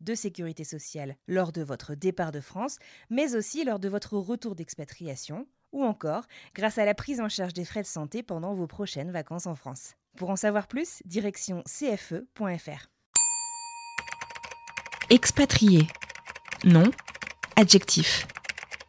[0.00, 2.78] de sécurité sociale lors de votre départ de France,
[3.10, 7.52] mais aussi lors de votre retour d'expatriation, ou encore grâce à la prise en charge
[7.52, 9.94] des frais de santé pendant vos prochaines vacances en France.
[10.16, 12.88] Pour en savoir plus, direction cfe.fr.
[15.10, 15.86] Expatrié.
[16.64, 16.90] Nom.
[17.56, 18.26] Adjectif.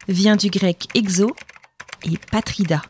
[0.08, 1.36] Vient du grec exo
[2.03, 2.81] et patrida.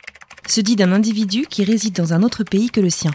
[0.47, 3.11] Se dit d'un individu qui réside dans un autre pays que le sien.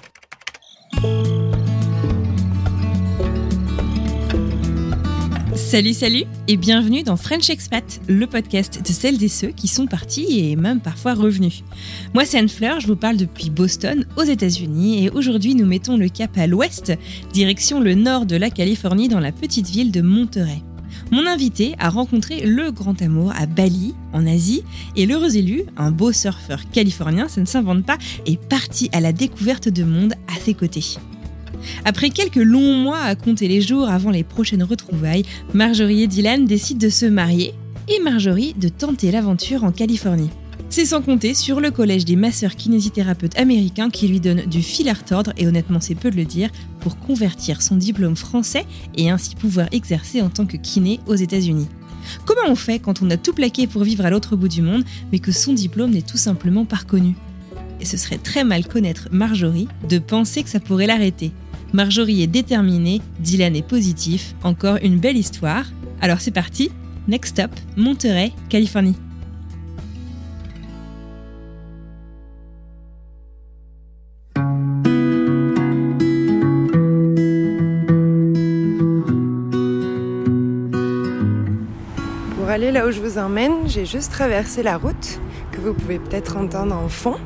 [5.56, 9.86] Salut, salut et bienvenue dans French Expat, le podcast de celles et ceux qui sont
[9.86, 11.64] partis et même parfois revenus.
[12.12, 15.96] Moi, c'est Anne Fleur, je vous parle depuis Boston, aux États-Unis, et aujourd'hui, nous mettons
[15.96, 16.92] le cap à l'ouest,
[17.32, 20.62] direction le nord de la Californie, dans la petite ville de Monterey.
[21.10, 24.62] Mon invité a rencontré le grand amour à Bali, en Asie,
[24.94, 29.14] et l'heureux élu, un beau surfeur californien, ça ne s'invente pas, est parti à la
[29.14, 30.98] découverte de monde à ses côtés.
[31.84, 36.46] Après quelques longs mois à compter les jours avant les prochaines retrouvailles, Marjorie et Dylan
[36.46, 37.54] décident de se marier
[37.88, 40.30] et Marjorie de tenter l'aventure en Californie.
[40.68, 44.88] C'est sans compter sur le collège des masseurs kinésithérapeutes américains qui lui donne du fil
[44.88, 48.66] à retordre, et honnêtement c'est peu de le dire, pour convertir son diplôme français
[48.96, 51.68] et ainsi pouvoir exercer en tant que kiné aux États-Unis.
[52.24, 54.84] Comment on fait quand on a tout plaqué pour vivre à l'autre bout du monde,
[55.12, 57.14] mais que son diplôme n'est tout simplement pas reconnu?
[57.80, 61.32] Et ce serait très mal connaître Marjorie de penser que ça pourrait l'arrêter.
[61.72, 65.66] Marjorie est déterminée, Dylan est positif, encore une belle histoire.
[66.00, 66.70] Alors c'est parti,
[67.08, 68.96] next stop, Monterey, Californie.
[82.36, 85.20] Pour aller là où je vous emmène, j'ai juste traversé la route
[85.52, 87.16] que vous pouvez peut-être entendre en fond.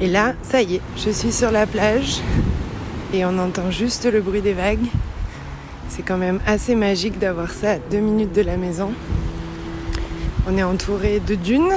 [0.00, 2.20] Et là, ça y est, je suis sur la plage
[3.12, 4.86] et on entend juste le bruit des vagues.
[5.88, 8.90] C'est quand même assez magique d'avoir ça à deux minutes de la maison.
[10.46, 11.72] On est entouré de dunes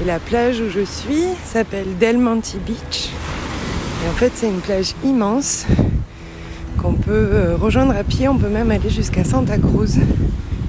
[0.00, 3.10] et la plage où je suis s'appelle Del Monte Beach.
[4.04, 5.66] Et en fait, c'est une plage immense
[6.80, 8.28] qu'on peut euh, rejoindre à pied.
[8.28, 9.98] On peut même aller jusqu'à Santa Cruz,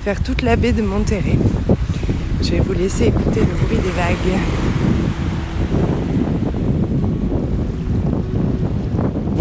[0.03, 1.37] faire toute la baie de Monterrey.
[2.41, 4.72] Je vais vous laisser écouter le bruit des vagues.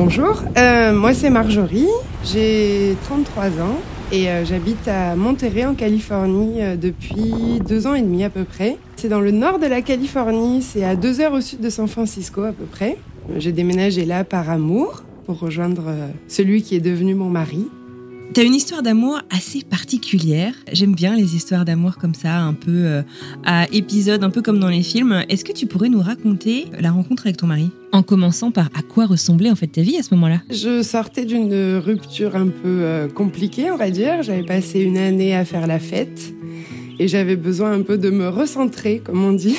[0.05, 1.87] Bonjour, euh, moi c'est Marjorie,
[2.25, 3.79] j'ai 33 ans
[4.11, 8.43] et euh, j'habite à Monterrey en Californie euh, depuis deux ans et demi à peu
[8.43, 8.79] près.
[8.97, 11.87] C'est dans le nord de la Californie, c'est à deux heures au sud de San
[11.87, 12.99] Francisco à peu près.
[13.39, 15.85] J'ai déménagé là par amour pour rejoindre
[16.27, 17.69] celui qui est devenu mon mari.
[18.35, 20.55] T'as une histoire d'amour assez particulière.
[20.73, 23.03] J'aime bien les histoires d'amour comme ça, un peu euh,
[23.45, 25.23] à épisode, un peu comme dans les films.
[25.29, 27.71] Est-ce que tu pourrais nous raconter la rencontre avec ton mari?
[27.93, 30.41] En commençant par à quoi ressemblait en fait ta vie à ce moment-là?
[30.49, 34.23] Je sortais d'une rupture un peu euh, compliquée, on va dire.
[34.23, 36.33] J'avais passé une année à faire la fête
[36.99, 39.59] et j'avais besoin un peu de me recentrer, comme on dit.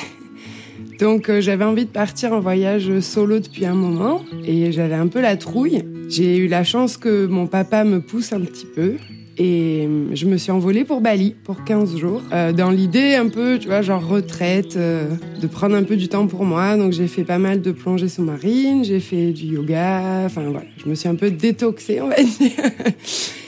[0.98, 5.06] Donc euh, j'avais envie de partir en voyage solo depuis un moment et j'avais un
[5.06, 5.84] peu la trouille.
[6.16, 8.94] J'ai eu la chance que mon papa me pousse un petit peu
[9.36, 12.22] et euh, je me suis envolée pour Bali pour 15 jours.
[12.32, 15.08] Euh, dans l'idée un peu, tu vois, genre retraite, euh,
[15.42, 16.76] de prendre un peu du temps pour moi.
[16.76, 20.88] Donc j'ai fait pas mal de plongées sous-marines, j'ai fait du yoga, enfin voilà, je
[20.88, 22.52] me suis un peu détoxée, on va dire.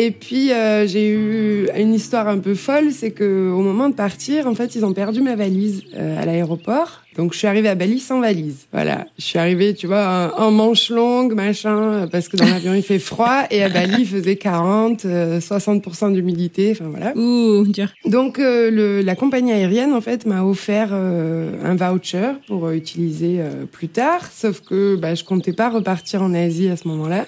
[0.00, 3.94] Et puis euh, j'ai eu une histoire un peu folle, c'est que au moment de
[3.94, 7.02] partir, en fait, ils ont perdu ma valise euh, à l'aéroport.
[7.18, 8.68] Donc je suis arrivée à Bali sans valise.
[8.72, 12.82] Voilà, je suis arrivée, tu vois, en, manche longue, machin, parce que dans l'avion il
[12.84, 17.12] fait froid et à Bali il faisait 40, euh, 60% d'humidité, enfin voilà.
[17.16, 17.88] Ouh, dur.
[18.04, 23.38] Donc euh, le, la compagnie aérienne en fait m'a offert euh, un voucher pour utiliser
[23.40, 27.26] euh, plus tard, sauf que bah, je comptais pas repartir en Asie à ce moment-là.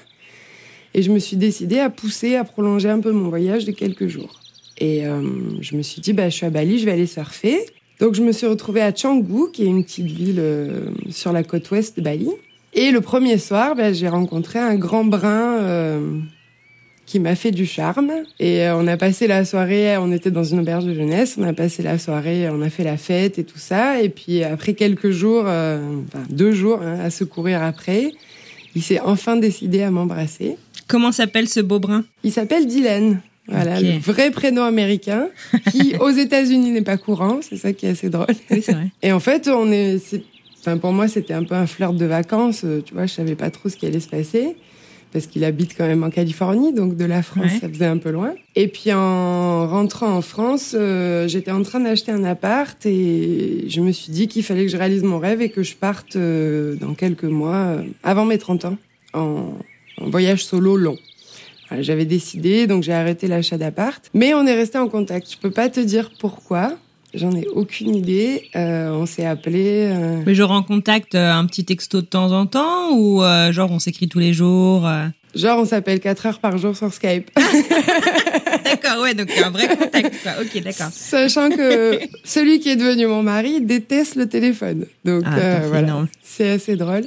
[0.94, 4.08] Et je me suis décidée à pousser, à prolonger un peu mon voyage de quelques
[4.08, 4.40] jours.
[4.78, 5.22] Et euh,
[5.60, 7.58] je me suis dit, bah, je suis à Bali, je vais aller surfer.
[8.00, 10.42] Donc je me suis retrouvée à Canggu, qui est une petite ville
[11.10, 12.30] sur la côte ouest de Bali.
[12.72, 16.22] Et le premier soir, ben, j'ai rencontré un grand brun
[17.10, 18.12] qui m'a fait du charme.
[18.38, 21.42] Et euh, on a passé la soirée, on était dans une auberge de jeunesse, on
[21.42, 24.00] a passé la soirée, on a fait la fête et tout ça.
[24.00, 28.12] Et puis après quelques jours, euh, enfin deux jours hein, à se courir après,
[28.76, 30.56] il s'est enfin décidé à m'embrasser.
[30.90, 33.20] Comment s'appelle ce beau brun Il s'appelle Dylan.
[33.46, 35.28] Voilà, le vrai prénom américain
[35.72, 38.26] qui aux États-Unis n'est pas courant, c'est ça qui est assez drôle.
[38.50, 38.90] Oui, c'est vrai.
[39.02, 39.98] Et en fait, on est,
[40.60, 43.50] enfin pour moi, c'était un peu un flirt de vacances, tu vois, je savais pas
[43.50, 44.56] trop ce qui allait se passer
[45.12, 48.10] parce qu'il habite quand même en Californie, donc de la France, ça faisait un peu
[48.10, 48.34] loin.
[48.54, 53.80] Et puis en rentrant en France, euh, j'étais en train d'acheter un appart et je
[53.80, 56.76] me suis dit qu'il fallait que je réalise mon rêve et que je parte euh,
[56.76, 58.78] dans quelques mois, euh, avant mes 30 ans,
[59.12, 59.54] en,
[60.08, 60.96] voyage solo long.
[61.78, 64.02] J'avais décidé, donc j'ai arrêté l'achat d'appart.
[64.12, 65.30] Mais on est resté en contact.
[65.30, 66.76] Je peux pas te dire pourquoi.
[67.14, 68.48] J'en ai aucune idée.
[68.54, 69.88] Euh, on s'est appelé.
[69.90, 70.22] Euh...
[70.26, 73.70] Mais genre en contact, euh, un petit texto de temps en temps ou euh, genre
[73.72, 74.88] on s'écrit tous les jours
[75.34, 77.30] Genre on s'appelle 4 heures par jour sur Skype.
[78.64, 80.22] d'accord, ouais, donc un vrai contact.
[80.24, 80.32] Quoi.
[80.40, 80.88] Ok, d'accord.
[80.92, 84.86] Sachant que celui qui est devenu mon mari déteste le téléphone.
[85.04, 87.04] Donc ah, voilà, c'est assez drôle.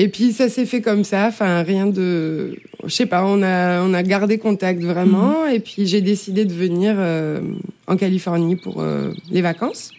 [0.00, 2.54] Et puis ça s'est fait comme ça, enfin rien de,
[2.84, 5.46] je sais pas, on a on a gardé contact vraiment.
[5.46, 5.54] Mhm.
[5.54, 7.40] Et puis j'ai décidé de venir euh,
[7.88, 9.90] en Californie pour euh, les vacances.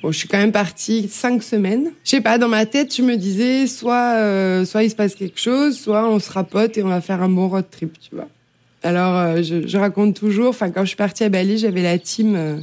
[0.00, 1.90] Bon, je suis quand même partie cinq semaines.
[2.04, 5.16] Je sais pas, dans ma tête, je me disais soit euh, soit il se passe
[5.16, 8.14] quelque chose, soit on se rapote et on va faire un bon road trip, tu
[8.14, 8.28] vois.
[8.84, 12.62] Alors je, je raconte toujours, enfin quand je suis partie à Bali, j'avais la team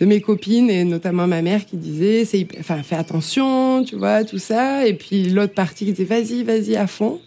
[0.00, 4.24] de mes copines et notamment ma mère qui disait c'est enfin fais attention tu vois
[4.24, 4.86] tout ça.
[4.86, 7.20] Et puis l'autre partie qui disait vas-y vas-y à fond.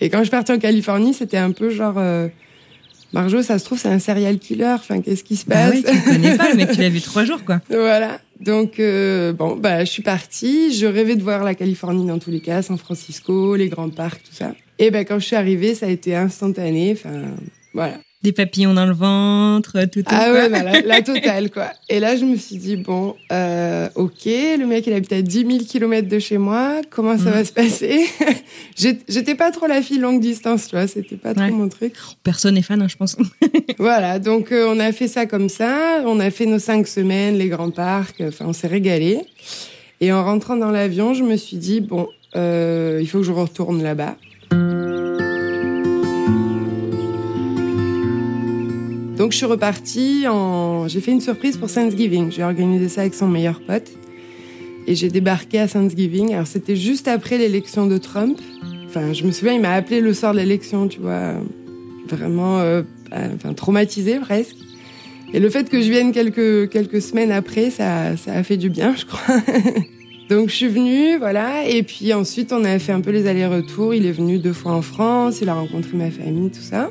[0.00, 2.28] Et quand je partie en Californie c'était un peu genre euh,
[3.12, 4.74] Marjo ça se trouve c'est un serial killer.
[4.74, 5.82] Enfin qu'est-ce qui se bah passe?
[5.82, 7.60] bah tu connais pas le mec tu l'as vu trois jours quoi.
[7.68, 8.20] Voilà.
[8.40, 10.74] Donc euh, bon bah je suis partie.
[10.74, 14.22] Je rêvais de voir la Californie dans tous les cas San Francisco les grands parcs
[14.24, 14.52] tout ça.
[14.78, 16.92] Et ben quand je suis arrivée ça a été instantané.
[16.92, 17.22] Enfin
[17.72, 20.02] voilà des papillons dans le ventre, tout.
[20.06, 21.70] Ah ouais, bah, la, totale quoi.
[21.88, 25.46] Et là, je me suis dit bon, euh, ok, le mec il habite à 10
[25.46, 27.32] 000 kilomètres de chez moi, comment ça mm.
[27.32, 28.04] va se passer
[29.08, 31.94] J'étais pas trop la fille longue distance, tu vois, c'était pas trop mon truc.
[32.22, 33.16] Personne n'est fan, hein, je pense.
[33.78, 37.38] voilà, donc euh, on a fait ça comme ça, on a fait nos cinq semaines,
[37.38, 39.20] les grands parcs, enfin on s'est régalé.
[40.02, 43.32] Et en rentrant dans l'avion, je me suis dit bon, euh, il faut que je
[43.32, 44.16] retourne là-bas.
[49.20, 50.88] Donc je suis repartie en...
[50.88, 52.32] J'ai fait une surprise pour Thanksgiving.
[52.32, 53.90] J'ai organisé ça avec son meilleur pote.
[54.86, 56.32] Et j'ai débarqué à Thanksgiving.
[56.32, 58.38] Alors c'était juste après l'élection de Trump.
[58.86, 61.34] Enfin, je me souviens, il m'a appelé le soir de l'élection, tu vois.
[62.08, 62.80] Vraiment, euh,
[63.12, 64.56] enfin, traumatisé presque.
[65.34, 68.70] Et le fait que je vienne quelques, quelques semaines après, ça, ça a fait du
[68.70, 69.36] bien, je crois.
[70.30, 73.92] Donc je suis venue, voilà, et puis ensuite on a fait un peu les allers-retours.
[73.92, 76.90] Il est venu deux fois en France, il a rencontré ma famille, tout ça.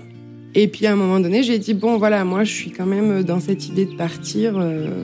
[0.56, 3.24] Et puis à un moment donné, j'ai dit bon voilà, moi je suis quand même
[3.24, 5.04] dans cette idée de partir euh,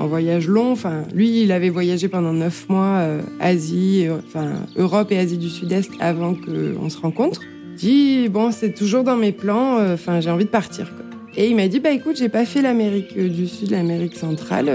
[0.00, 0.72] en voyage long.
[0.72, 5.38] Enfin, lui, il avait voyagé pendant neuf mois euh, Asie, euh, enfin Europe et Asie
[5.38, 7.40] du Sud-Est avant qu'on se rencontre.
[7.76, 9.78] Dit bon, c'est toujours dans mes plans.
[9.78, 10.90] Euh, enfin, j'ai envie de partir.
[10.94, 11.04] Quoi.
[11.36, 14.66] Et il m'a dit bah écoute, j'ai pas fait l'Amérique du Sud, l'Amérique centrale,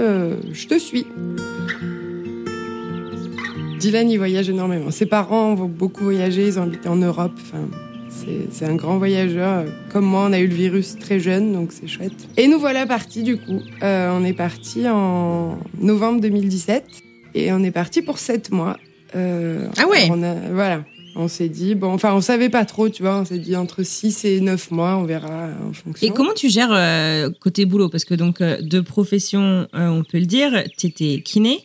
[0.52, 1.06] je te suis.
[3.78, 4.90] Dylan, il voyage énormément.
[4.90, 7.32] Ses parents vont beaucoup voyager, ils ont habité en Europe.
[7.42, 7.68] Enfin,
[8.50, 9.64] c'est un grand voyageur.
[9.92, 12.28] Comme moi, on a eu le virus très jeune, donc c'est chouette.
[12.36, 13.60] Et nous voilà partis du coup.
[13.82, 16.84] Euh, on est parti en novembre 2017
[17.34, 18.76] et on est parti pour sept mois.
[19.14, 20.08] Euh, ah ouais.
[20.10, 20.84] On a, voilà.
[21.18, 23.16] On s'est dit bon, enfin on savait pas trop, tu vois.
[23.16, 26.06] On s'est dit entre 6 et 9 mois, on verra en fonction.
[26.06, 27.88] Et comment tu gères euh, côté boulot?
[27.88, 31.62] Parce que donc de profession, on peut le dire, tu étais kiné.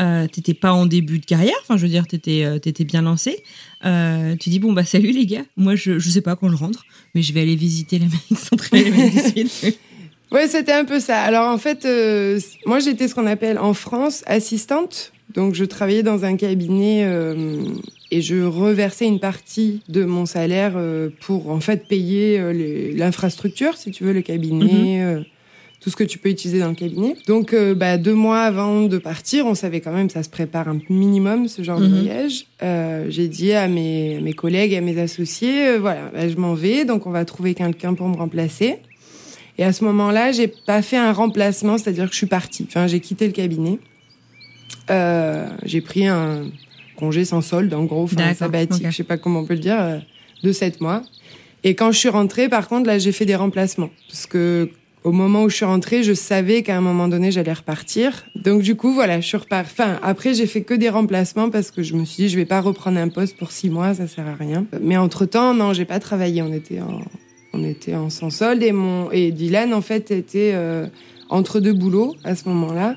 [0.00, 3.02] Euh, t'étais pas en début de carrière, enfin je veux dire t'étais euh, étais bien
[3.02, 3.42] lancé.
[3.84, 6.56] Euh, tu dis bon bah salut les gars, moi je je sais pas quand je
[6.56, 9.74] rentre, mais je vais aller visiter l'Amérique centrale et l'Amérique du Sud.
[10.32, 11.20] ouais c'était un peu ça.
[11.20, 11.86] Alors en fait
[12.64, 17.06] moi j'étais ce qu'on appelle en France assistante, donc je travaillais dans un cabinet
[18.10, 20.80] et je reversais une partie de mon salaire
[21.20, 25.16] pour en fait payer l'infrastructure si tu veux le cabinet.
[25.16, 25.24] Mhm
[25.80, 27.16] tout ce que tu peux utiliser dans le cabinet.
[27.26, 30.68] Donc, euh, bah, deux mois avant de partir, on savait quand même ça se prépare
[30.68, 32.02] un minimum ce genre de mhm.
[32.02, 32.46] voyage.
[32.62, 36.54] Euh, j'ai dit à mes, mes collègues, à mes associés, euh, voilà, bah, je m'en
[36.54, 38.76] vais, donc on va trouver quelqu'un pour me remplacer.
[39.56, 42.66] Et à ce moment-là, j'ai pas fait un remplacement, c'est-à-dire que je suis partie.
[42.68, 43.78] Enfin, j'ai quitté le cabinet.
[44.90, 46.44] Euh, j'ai pris un
[46.96, 50.02] congé sans solde, en gros, enfin sabbatique, je sais pas comment on peut le dire,
[50.42, 51.02] de sept mois.
[51.64, 53.90] Et quand je suis rentrée, par contre, là, j'ai fait des remplacements.
[54.08, 54.70] Parce que
[55.02, 58.24] au moment où je suis rentrée, je savais qu'à un moment donné, j'allais repartir.
[58.34, 59.72] Donc du coup, voilà, je suis repartie.
[59.72, 62.44] Enfin, après, j'ai fait que des remplacements parce que je me suis dit, je vais
[62.44, 64.66] pas reprendre un poste pour six mois, ça sert à rien.
[64.80, 66.42] Mais entre temps, non, j'ai pas travaillé.
[66.42, 67.00] On était en,
[67.54, 70.86] on était en sans solde et mon et Dylan en fait était euh,
[71.30, 72.96] entre deux boulots à ce moment-là.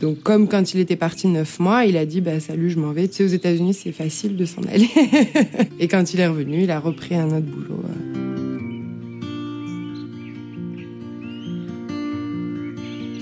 [0.00, 2.92] Donc comme quand il était parti neuf mois, il a dit bah salut, je m'en
[2.92, 3.06] vais.
[3.08, 4.88] Tu sais, aux États-Unis, c'est facile de s'en aller.
[5.78, 7.82] et quand il est revenu, il a repris un autre boulot.
[7.84, 8.31] Euh.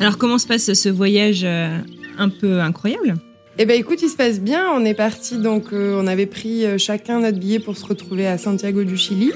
[0.01, 1.79] Alors comment se passe ce voyage euh,
[2.17, 3.17] un peu incroyable?
[3.59, 4.67] Eh ben écoute, il se passe bien.
[4.75, 8.27] On est parti donc, euh, on avait pris euh, chacun notre billet pour se retrouver
[8.27, 9.31] à Santiago du Chili.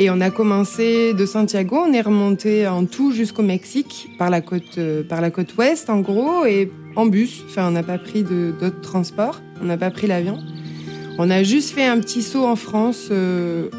[0.00, 4.40] Et on a commencé de Santiago, on est remonté en tout jusqu'au Mexique par la
[4.40, 7.42] côte par la côte ouest en gros et en bus.
[7.46, 10.38] Enfin, on n'a pas pris d'autres transports, on n'a pas pris l'avion.
[11.18, 13.10] On a juste fait un petit saut en France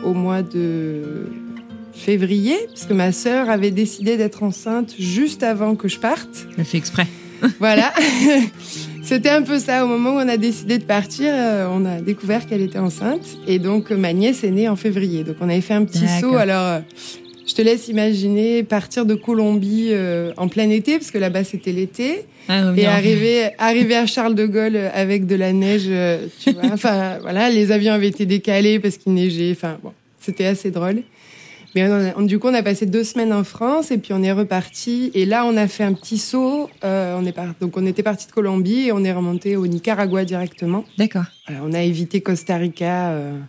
[0.04, 1.26] au mois de
[2.02, 6.48] février, parce que ma sœur avait décidé d'être enceinte juste avant que je parte.
[6.58, 7.08] Elle fait exprès.
[7.60, 7.94] voilà.
[9.04, 9.84] C'était un peu ça.
[9.84, 13.26] Au moment où on a décidé de partir, euh, on a découvert qu'elle était enceinte.
[13.48, 15.24] Et donc, ma nièce est née en février.
[15.24, 16.36] Donc, on avait fait un petit saut.
[16.36, 16.80] Alors, euh,
[17.48, 21.72] je te laisse imaginer partir de Colombie euh, en plein été, parce que là-bas, c'était
[21.72, 22.26] l'été.
[22.48, 25.90] Ah, et arriver, arriver à Charles de Gaulle avec de la neige,
[26.40, 26.64] tu vois.
[26.74, 29.52] Enfin, voilà, les avions avaient été décalés parce qu'il neigeait.
[29.52, 31.04] Enfin, bon, c'était assez drôle.
[31.76, 35.12] Mais du coup, on a passé deux semaines en France et puis on est reparti.
[35.14, 36.70] Et là, on a fait un petit saut.
[36.84, 40.26] Euh, on est Donc, on était parti de Colombie et on est remonté au Nicaragua
[40.26, 40.84] directement.
[40.98, 41.26] D'accord.
[41.50, 43.40] on a évité Costa Rica euh,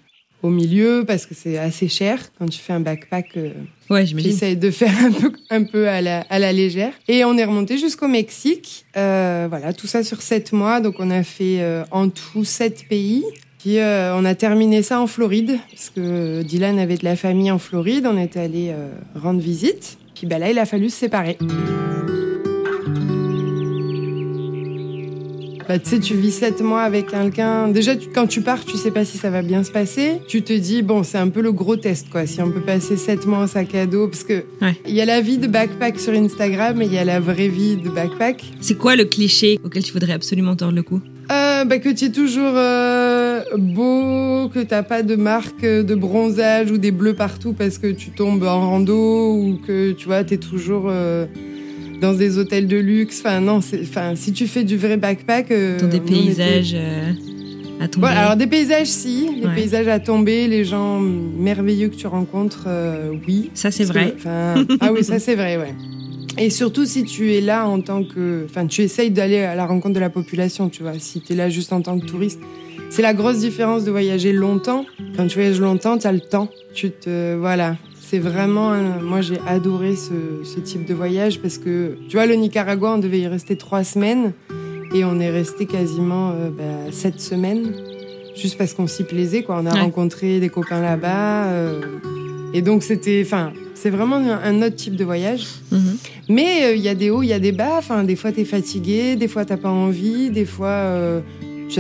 [0.43, 3.37] au milieu parce que c'est assez cher quand tu fais un backpack.
[3.37, 3.53] Euh,
[3.91, 4.33] ouais, j'imagine.
[4.33, 6.93] J'essaie de faire un peu, un peu à la, à la légère.
[7.09, 8.85] Et on est remonté jusqu'au Mexique.
[8.97, 10.81] Euh, voilà, tout ça sur sept mois.
[10.81, 13.25] Donc, on a fait euh, en tout sept pays.
[13.63, 17.51] Puis euh, on a terminé ça en Floride, parce que Dylan avait de la famille
[17.53, 19.99] en Floride, on était allé euh, rendre visite.
[20.17, 21.39] Puis bah, là, il a fallu se séparer.
[25.69, 27.69] Bah, tu sais, tu vis sept mois avec quelqu'un.
[27.69, 30.21] Déjà, quand tu pars, tu sais pas si ça va bien se passer.
[30.27, 32.27] Tu te dis, bon, c'est un peu le gros test, quoi.
[32.27, 34.45] Si on peut passer sept mois en sac à dos, parce que
[34.89, 37.49] il y a la vie de backpack sur Instagram et il y a la vraie
[37.49, 38.43] vie de backpack.
[38.61, 41.01] C'est quoi le cliché auquel tu voudrais absolument tordre le cou?
[41.31, 43.02] Euh, bah, que tu es toujours euh,
[43.57, 48.11] beau, que t'as pas de marque de bronzage ou des bleus partout parce que tu
[48.11, 51.27] tombes en rando ou que tu vois, t'es toujours euh,
[52.01, 53.21] dans des hôtels de luxe.
[53.25, 55.51] Enfin, non, enfin, si tu fais du vrai backpack.
[55.51, 56.77] Euh, dans des paysages
[57.81, 58.09] à tomber.
[58.09, 59.29] alors, des paysages, si.
[59.43, 62.69] Les paysages à tomber, les gens merveilleux que tu rencontres,
[63.27, 63.51] oui.
[63.55, 64.15] Ça, c'est vrai.
[64.27, 65.75] ah oui, ça, c'est vrai, ouais.
[66.39, 69.67] Et surtout si tu es là en tant que, enfin, tu essayes d'aller à la
[69.67, 70.99] rencontre de la population, tu vois.
[70.99, 72.41] Si tu es là juste en tant que touriste,
[72.93, 74.85] c'est la grosse différence de voyager longtemps.
[75.17, 76.51] Quand tu voyages longtemps, tu as le temps.
[76.75, 77.77] Tu te, voilà.
[77.99, 82.35] C'est vraiment, moi j'ai adoré ce, ce, type de voyage parce que, tu vois, le
[82.35, 84.35] Nicaragua, on devait y rester trois semaines
[84.95, 87.73] et on est resté quasiment euh, bah, sept semaines,
[88.37, 89.59] juste parce qu'on s'y plaisait, quoi.
[89.63, 91.47] On a rencontré des copains là-bas.
[91.47, 91.81] Euh,
[92.53, 95.47] et donc c'était, enfin, c'est vraiment un autre type de voyage.
[95.71, 95.97] Mhm.
[96.29, 97.77] Mais euh, il y a des hauts, il y a des bas.
[97.79, 101.21] Enfin, des fois t'es fatigué, des fois t'as pas envie, des fois euh,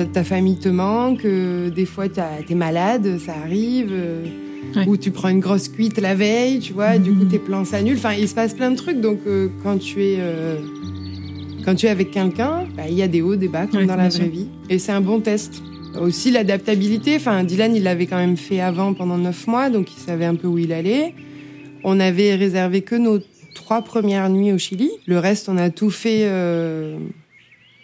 [0.00, 3.92] ta famille te manque, euh, des fois t'es malade, ça arrive.
[4.86, 7.28] Ou tu prends une grosse cuite la veille, tu vois, du coup mhm.
[7.28, 7.98] tes plans s'annulent.
[7.98, 9.00] Enfin, il se passe plein de trucs.
[9.00, 9.18] Donc
[9.62, 10.18] quand tu es
[11.64, 13.96] quand tu es avec quelqu'un, bah, il y a des hauts, des bas comme dans
[13.96, 14.48] la vraie vie.
[14.68, 15.62] Et c'est un bon test.
[16.00, 17.16] Aussi l'adaptabilité.
[17.16, 20.34] Enfin, Dylan, il l'avait quand même fait avant pendant neuf mois, donc il savait un
[20.34, 21.14] peu où il allait.
[21.84, 23.18] On avait réservé que nos
[23.54, 24.90] trois premières nuits au Chili.
[25.06, 26.98] Le reste, on a tout fait euh,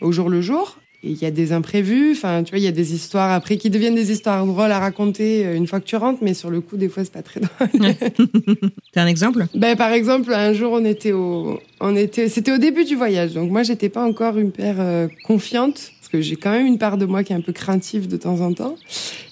[0.01, 0.79] au jour le jour.
[1.05, 3.57] Et il y a des imprévus, enfin, tu vois, il y a des histoires après
[3.57, 6.51] qui deviennent des histoires drôles à raconter euh, une fois que tu rentres, mais sur
[6.51, 7.95] le coup, des fois, c'est pas très drôle.
[8.93, 9.47] T'as un exemple?
[9.55, 13.33] Ben, par exemple, un jour, on était au, on était, c'était au début du voyage,
[13.35, 16.79] donc moi, j'étais pas encore une paire euh, confiante parce que j'ai quand même une
[16.79, 18.77] part de moi qui est un peu craintive de temps en temps.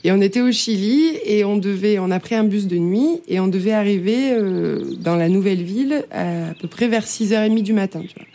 [0.05, 3.23] Et on était au Chili et on devait, on a pris un bus de nuit
[3.29, 7.63] et on devait arriver euh, dans la nouvelle ville à, à peu près vers 6h30
[7.63, 8.27] du matin, tu vois.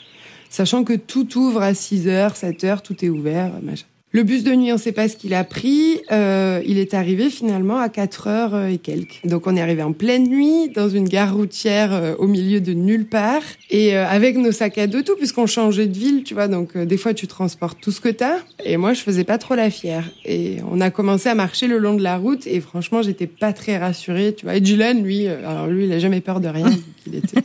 [0.52, 3.86] Sachant que tout ouvre à 6h, 7h, tout est ouvert, machin.
[4.14, 6.02] Le bus de nuit, on ne sait pas ce qu'il a pris.
[6.12, 9.22] Euh, il est arrivé finalement à 4 heures euh, et quelques.
[9.24, 12.74] Donc on est arrivé en pleine nuit dans une gare routière euh, au milieu de
[12.74, 16.34] nulle part et euh, avec nos sacs à dos tout puisqu'on changeait de ville, tu
[16.34, 16.50] vois.
[16.50, 18.40] Donc des fois tu transportes tout ce que t'as.
[18.66, 20.12] Et moi je faisais pas trop la fière.
[20.26, 23.54] Et on a commencé à marcher le long de la route et franchement j'étais pas
[23.54, 24.56] très rassurée, tu vois.
[24.56, 26.70] Et Dylan lui, alors lui il a jamais peur de rien.
[27.08, 27.42] il était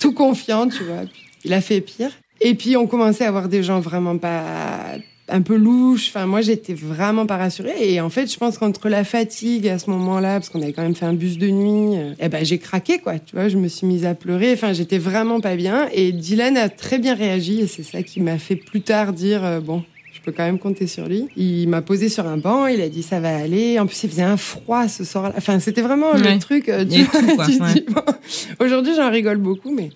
[0.00, 1.02] tout confiant, tu vois.
[1.44, 2.10] Il a fait pire.
[2.40, 4.96] Et puis on commençait à avoir des gens vraiment pas
[5.28, 6.08] un peu louche.
[6.08, 7.92] Enfin, moi, j'étais vraiment pas rassurée.
[7.92, 10.82] Et en fait, je pense qu'entre la fatigue à ce moment-là, parce qu'on avait quand
[10.82, 13.18] même fait un bus de nuit, euh, eh ben, j'ai craqué, quoi.
[13.18, 14.52] Tu vois, je me suis mise à pleurer.
[14.52, 15.88] Enfin, j'étais vraiment pas bien.
[15.92, 17.60] Et Dylan a très bien réagi.
[17.60, 19.82] Et c'est ça qui m'a fait plus tard dire, euh, bon,
[20.12, 21.26] je peux quand même compter sur lui.
[21.36, 23.78] Il m'a posé sur un banc, il a dit ça va aller.
[23.78, 25.34] En plus, il faisait un froid ce soir-là.
[25.36, 26.68] Enfin, c'était vraiment le truc.
[26.68, 26.84] Euh,
[28.60, 29.90] Aujourd'hui, j'en rigole beaucoup, mais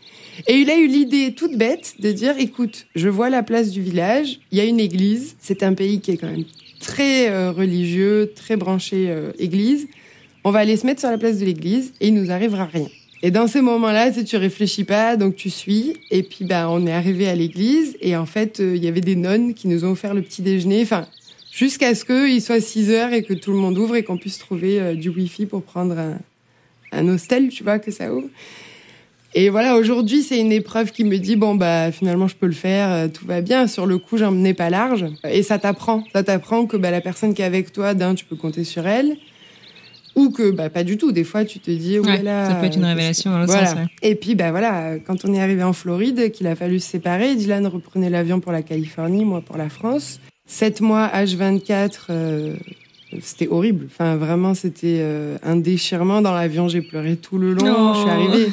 [0.47, 3.83] et il a eu l'idée toute bête de dire, écoute, je vois la place du
[3.83, 6.45] village, il y a une église, c'est un pays qui est quand même
[6.79, 9.89] très euh, religieux, très branché euh, église.
[10.45, 12.87] On va aller se mettre sur la place de l'église et il nous arrivera rien.
[13.23, 15.95] Et dans ces moments-là, tu, réfléchis pas, donc tu suis.
[16.13, 19.01] Et puis, bah, on est arrivé à l'église et en fait, euh, il y avait
[19.01, 20.83] des nonnes qui nous ont offert le petit déjeuner.
[20.83, 21.09] Enfin,
[21.51, 24.39] jusqu'à ce qu'il soit 6 heures et que tout le monde ouvre et qu'on puisse
[24.39, 26.19] trouver du wifi pour prendre un,
[26.93, 28.29] un hostel, tu vois, que ça ouvre.
[29.35, 32.53] Et voilà, aujourd'hui, c'est une épreuve qui me dit bon bah finalement je peux le
[32.53, 33.67] faire, euh, tout va bien.
[33.67, 35.05] Sur le coup, j'en menais pas large.
[35.29, 38.25] Et ça t'apprend, ça t'apprend que bah, la personne qui est avec toi, d'un, tu
[38.25, 39.17] peux compter sur elle,
[40.15, 41.13] ou que bah pas du tout.
[41.13, 43.67] Des fois, tu te dis ouais, ça peut être une révélation dans voilà.
[43.67, 43.79] sens.
[44.03, 47.35] Et puis bah voilà, quand on est arrivé en Floride, qu'il a fallu se séparer,
[47.37, 50.21] Dylan reprenait l'avion pour la Californie, moi pour la France.
[50.47, 51.93] Sept mois, H24.
[52.09, 52.57] Euh,
[53.21, 53.87] c'était horrible.
[53.91, 56.69] Enfin, vraiment, c'était euh, un déchirement dans l'avion.
[56.69, 57.95] J'ai pleuré tout le long.
[57.95, 58.49] Je suis arrivée.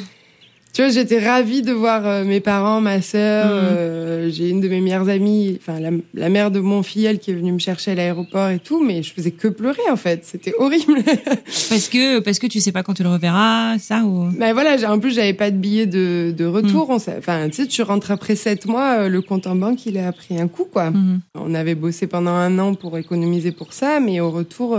[0.76, 3.46] Tu vois, j'étais ravie de voir euh, mes parents, ma sœur.
[3.46, 3.52] Mhm.
[3.54, 7.34] Euh, j'ai une de mes meilleures amies, enfin la, mère de mon filleul qui est
[7.34, 10.26] venue me chercher à l'aéroport et tout, mais je faisais que pleurer en fait.
[10.26, 11.02] C'était horrible.
[11.70, 14.28] parce que parce que tu sais pas quand tu le reverras, ça ou?
[14.38, 16.90] Ben voilà, en plus j'avais pas de billet de, de retour.
[16.90, 16.98] Mhm.
[17.16, 20.12] Enfin, tu sais, tu rentres après sept mois, euh, le compte en banque il a
[20.12, 20.90] pris un coup quoi.
[20.90, 21.20] Mhm.
[21.36, 24.76] On avait bossé pendant un an pour économiser pour ça, mais au retour.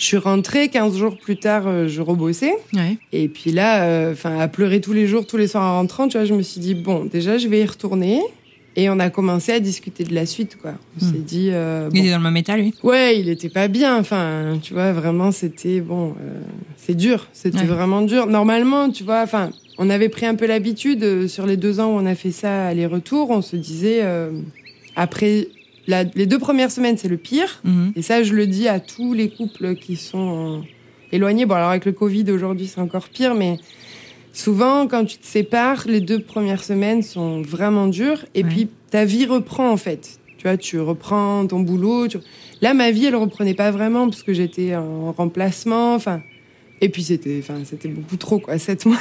[0.00, 2.54] Je suis rentrée 15 jours plus tard, euh, je rebossais.
[2.72, 2.96] Ouais.
[3.12, 6.08] Et puis là, euh, enfin, à pleurer tous les jours, tous les soirs en rentrant,
[6.08, 8.22] tu vois, je me suis dit bon, déjà, je vais y retourner.
[8.76, 10.72] Et on a commencé à discuter de la suite, quoi.
[10.96, 11.12] On hmm.
[11.12, 11.50] s'est dit.
[11.52, 12.72] Euh, il était dans le même état, lui?
[12.82, 13.98] Ouais, il était pas bien.
[13.98, 16.14] Enfin, tu vois, vraiment, c'était bon.
[16.78, 17.28] c'est dur.
[17.34, 18.26] C'était vraiment dur.
[18.26, 21.98] Normalement, tu vois, enfin, on avait pris un peu l'habitude sur les deux ans où
[21.98, 23.28] on a fait ça aller-retour.
[23.28, 24.02] On se disait
[24.96, 25.48] après
[26.14, 27.60] les deux premières semaines, c'est le pire.
[27.64, 27.92] Mhm.
[27.96, 30.62] Et ça, je le dis à tous les couples qui sont
[31.12, 31.46] éloignés.
[31.46, 33.58] Bon, alors avec le Covid aujourd'hui, c'est encore pire, mais
[34.32, 38.24] souvent, quand tu te sépares, les deux premières semaines sont vraiment dures.
[38.34, 40.18] Et puis, ta vie reprend, en fait.
[40.38, 42.06] Tu vois, tu reprends ton boulot.
[42.62, 45.94] Là, ma vie, elle reprenait pas vraiment parce que j'étais en remplacement.
[45.94, 46.22] Enfin,
[46.82, 48.58] et puis c'était, enfin, c'était beaucoup trop quoi.
[48.58, 48.96] Sept mois,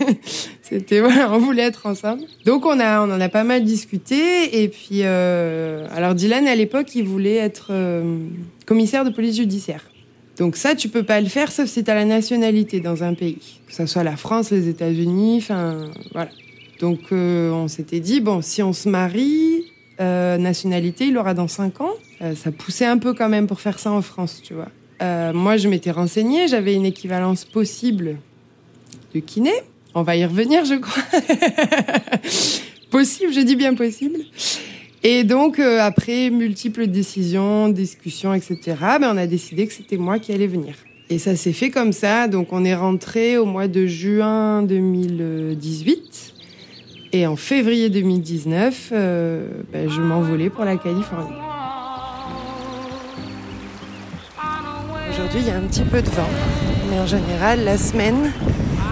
[0.62, 2.24] c'était voilà, on voulait être ensemble.
[2.44, 4.62] Donc on a, on en a pas mal discuté.
[4.62, 8.18] Et puis, euh, alors Dylan à l'époque, il voulait être euh,
[8.66, 9.82] commissaire de police judiciaire.
[10.36, 13.14] Donc ça, tu peux pas le faire sauf si tu as la nationalité dans un
[13.14, 15.80] pays, que ce soit la France, les États-Unis, enfin
[16.12, 16.30] voilà.
[16.80, 19.64] Donc euh, on s'était dit bon, si on se marie,
[19.98, 21.92] nationalité, il aura dans cinq ans.
[22.34, 24.68] Ça poussait un peu quand même pour faire ça en France, tu vois.
[25.02, 28.18] Euh, moi, je m'étais renseignée, j'avais une équivalence possible
[29.14, 29.52] de kiné.
[29.94, 31.02] On va y revenir, je crois.
[32.90, 34.18] possible, je dis bien possible.
[35.02, 38.58] Et donc, euh, après multiples décisions, discussions, etc.,
[39.00, 40.74] ben, on a décidé que c'était moi qui allais venir.
[41.10, 42.26] Et ça s'est fait comme ça.
[42.26, 46.34] Donc, on est rentré au mois de juin 2018.
[47.12, 51.36] Et en février 2019, euh, ben, je m'envolais pour la Californie.
[55.14, 56.28] Aujourd'hui, il y a un petit peu de vent,
[56.90, 58.32] mais en général, la semaine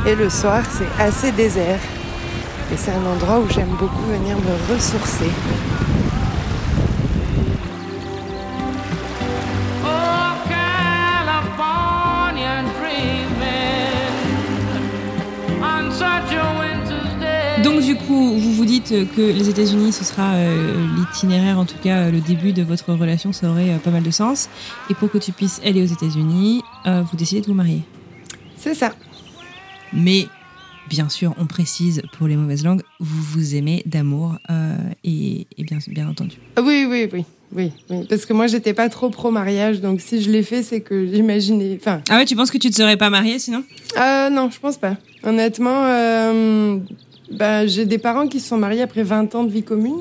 [0.06, 1.80] et le soir, c'est assez désert.
[2.72, 5.30] Et c'est un endroit où j'aime beaucoup venir me ressourcer.
[18.12, 22.20] Coup, vous vous dites que les États-Unis, ce sera euh, l'itinéraire, en tout cas le
[22.20, 24.51] début de votre relation, ça aurait euh, pas mal de sens.
[24.90, 27.81] Et pour que tu puisses aller aux États-Unis, euh, vous décidez de vous marier.
[28.59, 28.92] C'est ça.
[29.94, 30.27] Mais
[30.90, 34.37] bien sûr, on précise pour les mauvaises langues, vous vous aimez d'amour
[35.05, 36.37] et, bien, bien entendu.
[36.57, 37.25] Ah oui, oui, oui.
[37.55, 37.70] Oui,
[38.09, 41.07] parce que moi j'étais pas trop pro mariage, donc si je l'ai fait, c'est que
[41.07, 41.77] j'imaginais.
[41.79, 42.01] Enfin.
[42.09, 43.62] Ah ouais, tu penses que tu te serais pas mariée sinon?
[43.98, 44.96] Euh, Non, je pense pas.
[45.22, 45.85] Honnêtement,
[47.30, 50.00] bah, J'ai des parents qui se sont mariés après 20 ans de vie commune.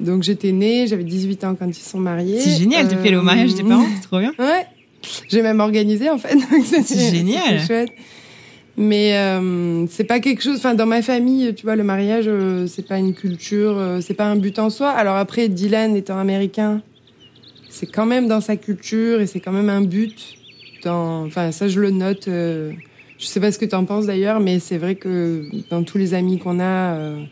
[0.00, 2.40] Donc j'étais née, j'avais 18 ans quand ils se sont mariés.
[2.40, 4.32] C'est génial, tu fais le mariage des parents, c'est trop bien.
[4.38, 4.66] Ouais,
[5.28, 6.36] j'ai même organisé en fait.
[6.82, 7.60] C'est génial.
[7.60, 7.92] C'est chouette.
[8.76, 10.56] Mais euh, c'est pas quelque chose.
[10.56, 14.14] Enfin, dans ma famille, tu vois, le mariage, euh, c'est pas une culture, euh, c'est
[14.14, 14.90] pas un but en soi.
[14.90, 16.82] Alors après, Dylan étant américain,
[17.70, 20.36] c'est quand même dans sa culture et c'est quand même un but.
[20.82, 22.28] Dans, enfin, ça, je le note.
[23.18, 25.98] Je sais pas ce que tu en penses d'ailleurs, mais c'est vrai que dans tous
[25.98, 27.22] les amis qu'on a, euh,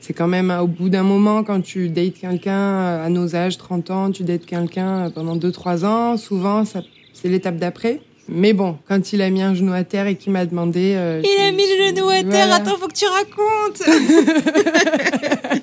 [0.00, 3.90] c'est quand même au bout d'un moment quand tu dates quelqu'un à nos âges, 30
[3.90, 8.00] ans, tu dates quelqu'un pendant 2-3 ans, souvent ça, c'est l'étape d'après.
[8.28, 10.94] Mais bon, quand il a mis un genou à terre et qu'il m'a demandé...
[10.96, 13.82] Euh, il a mis le genou à terre, attends, faut que tu racontes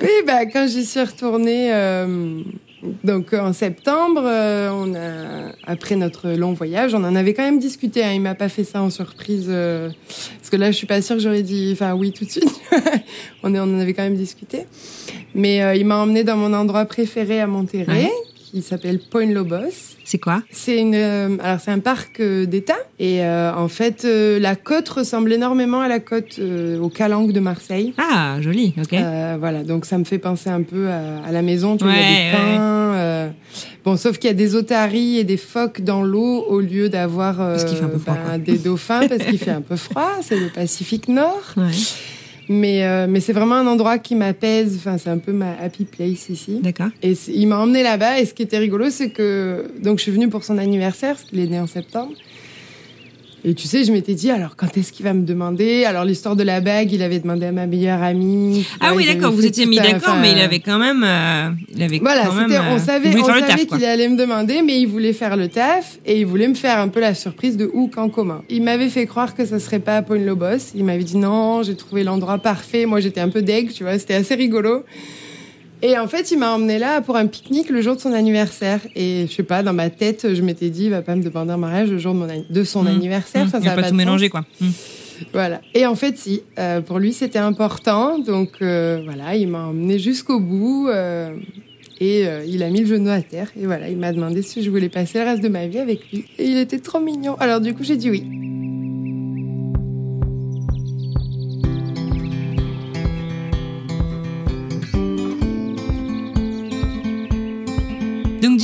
[0.00, 2.42] Oui, bah, quand j'y suis retournée, euh,
[3.04, 7.58] donc en septembre, euh, on a, après notre long voyage, on en avait quand même
[7.58, 8.04] discuté.
[8.04, 9.90] Hein, il m'a pas fait ça en surprise, euh,
[10.38, 12.60] parce que là, je suis pas sûre que j'aurais dit, enfin oui, tout de suite.
[13.42, 14.66] on, on en avait quand même discuté.
[15.34, 18.10] Mais il m'a emmené dans mon endroit préféré à Monterrey
[18.50, 19.97] qui s'appelle Point Lobos.
[20.08, 20.42] C'est quoi?
[20.50, 24.88] C'est une, euh, alors c'est un parc euh, d'État et euh, en fait la côte
[24.88, 26.40] ressemble énormément à la côte
[26.80, 27.92] au Calanque de Marseille.
[27.98, 28.98] Ah joli, ok.
[29.38, 32.00] voilà, donc ça me fait penser un peu à, la maison, tu vois, y a
[32.00, 33.32] des pins.
[33.84, 37.36] bon, sauf qu'il y a des otaries et des phoques dans l'eau au lieu d'avoir
[37.36, 40.12] ben, des dauphins parce qu'il fait un peu froid.
[40.22, 41.52] C'est le Pacifique Nord.
[41.58, 41.64] Ouais.
[42.48, 44.76] Mais, euh, mais c'est vraiment un endroit qui m'apaise.
[44.76, 46.60] Enfin, c'est un peu ma happy place ici.
[46.62, 46.88] D'accord.
[47.02, 48.20] Et il m'a emmené là-bas.
[48.20, 51.24] Et ce qui était rigolo, c'est que donc je suis venue pour son anniversaire, parce
[51.24, 52.12] qu'il est né en septembre.
[53.48, 55.84] Et tu sais, je m'étais dit, alors quand est-ce qu'il va me demander?
[55.86, 58.66] Alors l'histoire de la bague, il avait demandé à ma meilleure amie.
[58.78, 61.02] Ah oui, d'accord, vous étiez mis d'accord, mais il avait quand même...
[61.02, 64.78] Euh, il avait voilà, quand même, on savait, on savait qu'il allait me demander, mais
[64.78, 67.70] il voulait faire le taf et il voulait me faire un peu la surprise de
[67.72, 68.42] où, quand, comment.
[68.50, 70.74] Il m'avait fait croire que ça serait pas à Point Lobos.
[70.74, 72.84] Il m'avait dit non, j'ai trouvé l'endroit parfait.
[72.84, 74.84] Moi, j'étais un peu deg, tu vois, c'était assez rigolo.
[75.82, 78.80] Et en fait, il m'a emmené là pour un pique-nique le jour de son anniversaire.
[78.96, 81.52] Et je sais pas, dans ma tête, je m'étais dit, il va pas me demander
[81.52, 82.86] un mariage le jour de, mon de son mmh.
[82.88, 83.46] anniversaire.
[83.46, 83.50] Mmh.
[83.50, 84.44] ça, va pas, tout mélanger, quoi.
[84.60, 84.66] Mmh.
[85.32, 85.60] Voilà.
[85.74, 88.18] Et en fait, si, euh, pour lui, c'était important.
[88.18, 90.88] Donc euh, voilà, il m'a emmené jusqu'au bout.
[90.88, 91.36] Euh,
[92.00, 93.50] et il a mis le genou à terre.
[93.60, 96.12] Et voilà, il m'a demandé si je voulais passer le reste de ma vie avec
[96.12, 96.26] lui.
[96.38, 97.34] Et il était trop mignon.
[97.40, 98.22] Alors du coup, j'ai dit oui.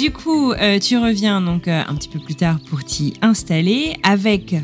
[0.05, 3.95] Du coup, euh, tu reviens donc euh, un petit peu plus tard pour t'y installer
[4.03, 4.55] avec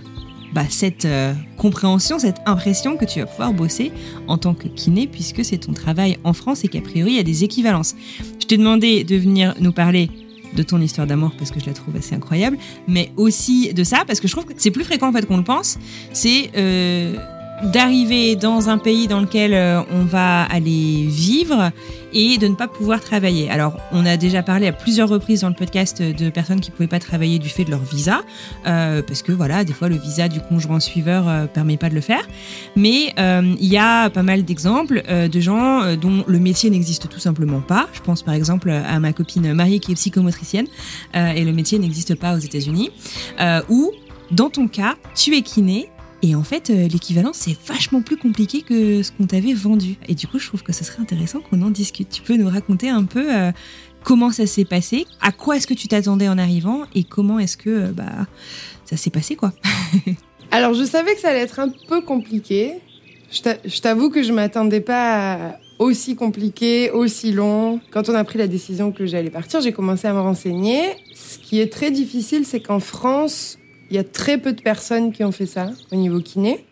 [0.53, 3.91] bah, cette euh, compréhension, cette impression que tu vas pouvoir bosser
[4.29, 7.21] en tant que kiné puisque c'est ton travail en France et qu'a priori il y
[7.21, 7.95] a des équivalences.
[8.39, 10.11] Je t'ai demandé de venir nous parler
[10.55, 14.05] de ton histoire d'amour parce que je la trouve assez incroyable, mais aussi de ça
[14.07, 15.79] parce que je trouve que c'est plus fréquent en fait qu'on le pense.
[16.13, 16.51] C'est
[17.63, 21.73] d'arriver dans un pays dans lequel euh, on va aller vivre
[22.13, 23.51] et de ne pas pouvoir travailler.
[23.51, 26.89] Alors, on a déjà parlé à plusieurs reprises dans le podcast de personnes qui pouvaient
[26.89, 28.23] pas travailler du fait de leur visa,
[28.67, 31.95] euh, parce que voilà, des fois le visa du conjoint suiveur euh, permet pas de
[31.95, 32.27] le faire.
[32.77, 37.19] Mais euh, il y a pas mal d'exemples de gens dont le métier n'existe tout
[37.19, 37.89] simplement pas.
[37.93, 40.67] Je pense par exemple à ma copine Marie qui est psychomotricienne
[41.15, 42.91] et le métier n'existe pas aux États-Unis.
[43.69, 43.93] ou
[44.31, 45.89] dans ton cas, tu es kiné
[46.23, 49.97] et en fait, euh, l'équivalent, c'est vachement plus compliqué que ce qu'on t'avait vendu.
[50.07, 52.11] Et du coup, je trouve que ce serait intéressant qu'on en discute.
[52.11, 53.53] Tu peux nous raconter un peu euh,
[54.05, 57.57] comment ça s'est passé, à quoi est-ce que tu t'attendais en arrivant et comment est-ce
[57.57, 58.27] que euh, bah,
[58.85, 59.53] ça s'est passé, quoi.
[60.51, 62.75] Alors, je savais que ça allait être un peu compliqué.
[63.31, 67.81] Je t'avoue que je m'attendais pas aussi compliqué, aussi long.
[67.93, 70.83] Quand on a pris la décision que j'allais partir, j'ai commencé à me renseigner.
[71.15, 73.60] Ce qui est très difficile, c'est qu'en France,
[73.91, 76.65] il y a très peu de personnes qui ont fait ça au niveau kiné.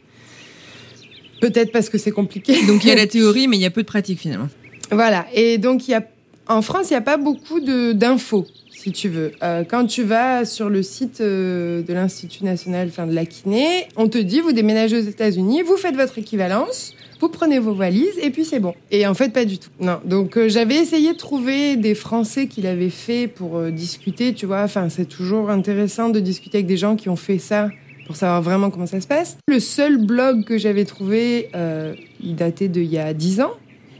[1.41, 2.67] Peut-être parce que c'est compliqué.
[2.67, 4.49] Donc il y a la théorie, mais il y a peu de pratique finalement.
[4.91, 5.27] Voilà.
[5.35, 6.03] Et donc il y a,
[6.49, 9.33] en France, il n'y a pas beaucoup d'infos, si tu veux.
[9.43, 13.87] Euh, quand tu vas sur le site euh, de l'Institut national, enfin de la kiné,
[13.97, 18.19] on te dit vous déménagez aux États-Unis, vous faites votre équivalence vous prenez vos valises
[18.23, 18.75] et puis c'est bon.
[18.91, 19.71] Et en fait, pas du tout.
[19.81, 20.01] Non.
[20.05, 24.47] Donc euh, j'avais essayé de trouver des Français qui l'avaient fait pour euh, discuter, tu
[24.47, 24.63] vois.
[24.63, 27.69] Enfin, c'est toujours intéressant de discuter avec des gens qui ont fait ça
[28.07, 29.37] pour savoir vraiment comment ça se passe.
[29.49, 33.53] Le seul blog que j'avais trouvé, euh, il datait d'il y a 10 ans.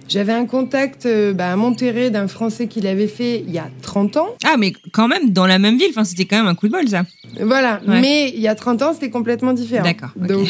[0.09, 4.17] J'avais un contact bah, à Monterrey d'un Français qui l'avait fait il y a 30
[4.17, 4.29] ans.
[4.43, 5.89] Ah, mais quand même dans la même ville.
[5.91, 7.03] Enfin, c'était quand même un coup de bol, ça.
[7.43, 7.83] Voilà.
[7.87, 9.85] Mais il y a 30 ans, c'était complètement différent.
[9.85, 10.13] D'accord.
[10.17, 10.49] Donc,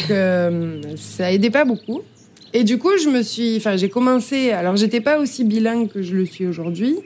[0.95, 2.03] ça aidait pas beaucoup.
[2.53, 4.51] Et du coup, je me suis, enfin, j'ai commencé.
[4.51, 6.97] Alors, j'étais pas aussi bilingue que je le suis aujourd'hui.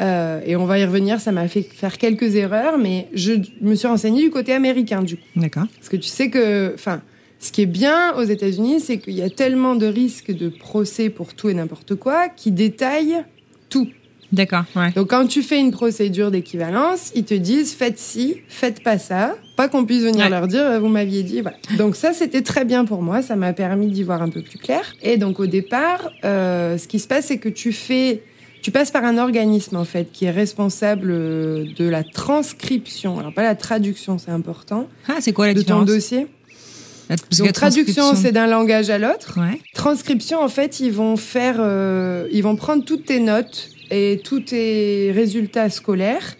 [0.00, 1.20] Euh, et on va y revenir.
[1.20, 5.16] Ça m'a fait faire quelques erreurs, mais je me suis renseignée du côté américain, du
[5.16, 5.22] coup.
[5.36, 5.66] D'accord.
[5.76, 7.02] Parce que tu sais que, enfin,
[7.38, 11.10] ce qui est bien aux États-Unis, c'est qu'il y a tellement de risques de procès
[11.10, 13.24] pour tout et n'importe quoi qui détaillent
[13.68, 13.88] tout.
[14.36, 14.64] D'accord.
[14.76, 14.90] Ouais.
[14.92, 19.34] Donc quand tu fais une procédure d'équivalence, ils te disent faites ci, faites pas ça,
[19.56, 21.40] pas qu'on puisse venir leur dire euh, vous m'aviez dit.
[21.40, 21.56] Voilà.
[21.78, 24.58] Donc ça c'était très bien pour moi, ça m'a permis d'y voir un peu plus
[24.58, 24.94] clair.
[25.02, 28.22] Et donc au départ, euh, ce qui se passe c'est que tu fais
[28.66, 33.32] tu passes par un organisme en fait qui est responsable euh, de la transcription, alors
[33.32, 34.88] pas la traduction, c'est important.
[35.08, 36.26] Ah, c'est quoi la de différence ton dossier
[37.38, 39.38] Donc, traduction, c'est d'un langage à l'autre.
[39.38, 39.60] Ouais.
[39.72, 44.40] Transcription, en fait, ils vont faire, euh, ils vont prendre toutes tes notes et tous
[44.40, 46.36] tes résultats scolaires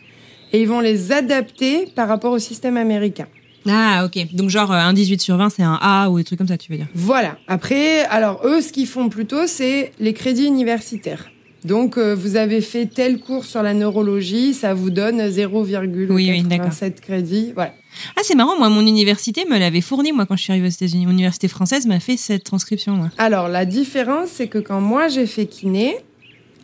[0.53, 3.27] et ils vont les adapter par rapport au système américain.
[3.69, 4.33] Ah, ok.
[4.33, 6.57] Donc, genre, euh, un 18 sur 20, c'est un A ou des trucs comme ça,
[6.57, 7.37] tu veux dire Voilà.
[7.49, 11.31] Après, alors eux, ce qu'ils font plutôt, c'est les crédits universitaires.
[11.65, 16.31] Donc, euh, vous avez fait tel cours sur la neurologie, ça vous donne 0,87 Oui,
[16.31, 17.53] oui, crédits.
[17.57, 17.73] Voilà.
[18.17, 20.71] Ah, c'est marrant, moi, mon université me l'avait fourni, moi, quand je suis arrivée aux
[20.71, 21.07] États-Unis.
[21.07, 23.11] Mon université française m'a fait cette transcription, moi.
[23.19, 25.97] Alors, la différence, c'est que quand moi j'ai fait kiné,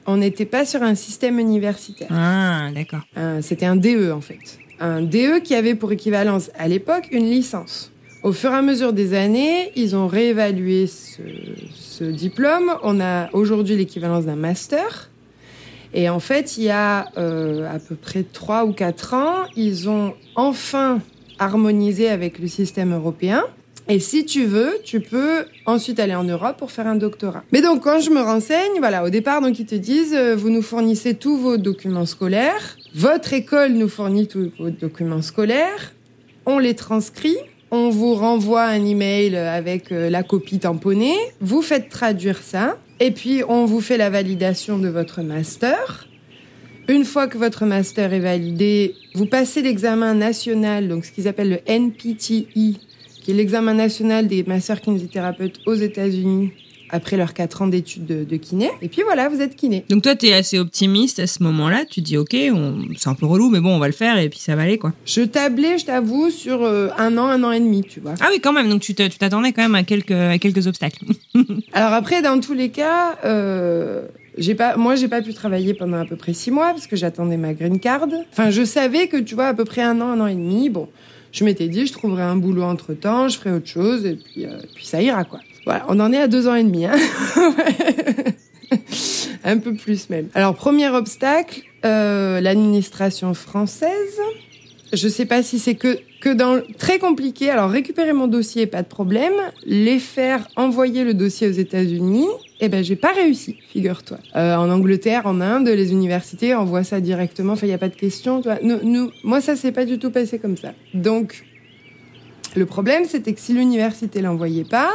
[0.06, 2.08] on n'était pas sur un système universitaire.
[2.10, 3.00] Ah, d'accord.
[3.16, 4.58] Un- C'était un DE en fait.
[4.80, 7.90] Un DE qui avait pour équivalence à l'époque une licence.
[8.22, 11.22] Au fur et à mesure des années, ils ont réévalué ce,
[11.74, 12.72] ce diplôme.
[12.82, 15.10] On a aujourd'hui l'équivalence d'un master.
[15.94, 19.88] Et en fait, il y a euh, à peu près trois ou quatre ans, ils
[19.88, 21.00] ont enfin
[21.38, 23.42] harmonisé avec le système européen.
[23.88, 27.42] Et si tu veux, tu peux ensuite aller en Europe pour faire un doctorat.
[27.52, 30.50] Mais donc, quand je me renseigne, voilà, au départ, donc ils te disent, euh, vous
[30.50, 35.92] nous fournissez tous vos documents scolaires, votre école nous fournit tous vos documents scolaires,
[36.46, 37.36] on les transcrit,
[37.70, 43.10] on vous renvoie un email avec euh, la copie tamponnée, vous faites traduire ça, et
[43.10, 46.06] puis on vous fait la validation de votre master.
[46.88, 51.50] Une fois que votre master est validé, vous passez l'examen national, donc ce qu'ils appellent
[51.50, 52.78] le NPTE,
[53.22, 56.50] qui est l'examen national des masseurs kinésithérapeutes aux États-Unis
[56.94, 58.68] après leurs 4 ans d'études de, de kiné.
[58.82, 59.82] Et puis voilà, vous êtes kiné.
[59.88, 61.84] Donc, toi, t'es assez optimiste à ce moment-là.
[61.88, 62.36] Tu te dis, OK,
[62.98, 64.76] c'est un peu relou, mais bon, on va le faire et puis ça va aller,
[64.76, 64.92] quoi.
[65.06, 68.12] Je tablais, je t'avoue, sur euh, un an, un an et demi, tu vois.
[68.20, 68.68] Ah oui, quand même.
[68.68, 71.02] Donc, tu te- tu t'attendais quand même à quelques, à quelques obstacles.
[71.72, 74.02] Alors après, dans tous les cas, euh,
[74.36, 76.96] j'ai pas, moi, j'ai pas pu travailler pendant à peu près six mois parce que
[76.96, 78.06] j'attendais ma green card.
[78.32, 80.68] Enfin, je savais que, tu vois, à peu près un an, un an et demi,
[80.68, 80.88] bon,
[81.32, 84.44] je m'étais dit, je trouverai un boulot entre temps, je ferai autre chose et puis,
[84.44, 85.40] euh, puis ça ira, quoi.
[85.64, 86.94] Voilà, on en est à deux ans et demi, hein.
[89.44, 90.28] un peu plus même.
[90.34, 94.20] Alors, premier obstacle, euh, l'administration française.
[94.92, 97.50] Je sais pas si c'est que que dans très compliqué.
[97.50, 99.34] Alors récupérer mon dossier, pas de problème.
[99.66, 102.28] Les faire envoyer le dossier aux États-Unis,
[102.64, 104.18] eh ben j'ai pas réussi, figure-toi.
[104.36, 107.54] Euh, en Angleterre, en Inde, les universités envoient ça directement.
[107.54, 108.40] Enfin, il y a pas de question.
[108.40, 108.58] Tu vois.
[108.62, 110.72] Nous, nous, moi, ça s'est pas du tout passé comme ça.
[110.94, 111.44] Donc
[112.54, 114.92] le problème, c'était que si l'université l'envoyait pas,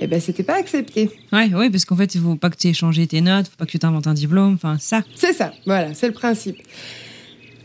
[0.00, 1.08] eh ben c'était pas accepté.
[1.32, 3.56] ouais, ouais, parce qu'en fait, il faut pas que tu aies changé tes notes, faut
[3.56, 5.04] pas que tu t'inventes un diplôme, enfin, ça.
[5.14, 6.56] C'est ça, voilà, c'est le principe.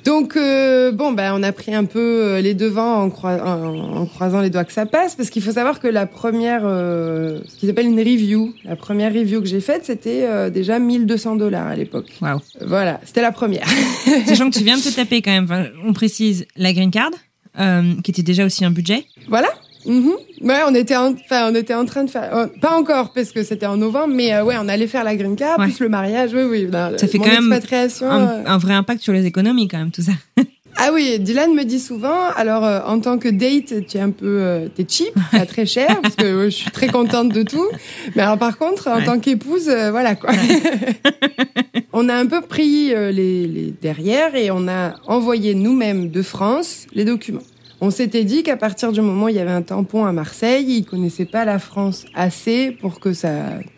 [0.06, 3.98] Donc euh, bon, ben on a pris un peu euh, les devants en, croi- en-
[4.02, 7.40] en croisant les doigts que ça passe, parce qu'il faut savoir que la première, euh,
[7.48, 11.36] ce qu'ils appellent une review, la première review que j'ai faite, c'était euh, déjà 1200
[11.36, 12.08] dollars à l'époque.
[12.22, 12.40] Waouh.
[12.66, 13.68] Voilà, c'était la première.
[14.26, 17.12] Sachant que tu viens de te taper quand même, enfin, on précise la green card,
[17.60, 19.06] euh, qui était déjà aussi un budget.
[19.28, 19.50] voilà.
[19.86, 20.12] Mhm.
[20.41, 23.32] Ouais, on était, en, enfin, on était en train de faire, euh, pas encore parce
[23.32, 25.65] que c'était en novembre, mais euh, ouais, on allait faire la green card Ouais.
[25.65, 26.32] plus le mariage.
[26.34, 26.67] Oui, oui.
[26.72, 27.52] non, Ça fait quand même.
[27.52, 30.12] Un, euh, un vrai impact sur les économies quand même, tout ça.
[30.78, 34.10] Ah oui, Dylan me dit souvent, alors euh, en tant que date, tu es un
[34.10, 37.67] peu, t'es cheap, pas très cher, parce que je suis très contente de tout.
[38.15, 39.04] Mais alors par contre, en Ouais.
[39.04, 40.32] tant qu'épouse, voilà quoi.
[41.94, 46.88] on a un peu pris les, les derrière et on a envoyé nous-mêmes de France
[46.94, 47.41] les documents.
[47.84, 50.65] On s'était dit qu'à partir du moment où il y avait un tampon à Marseille,
[50.67, 53.32] ils connaissaient pas la France assez pour que ça,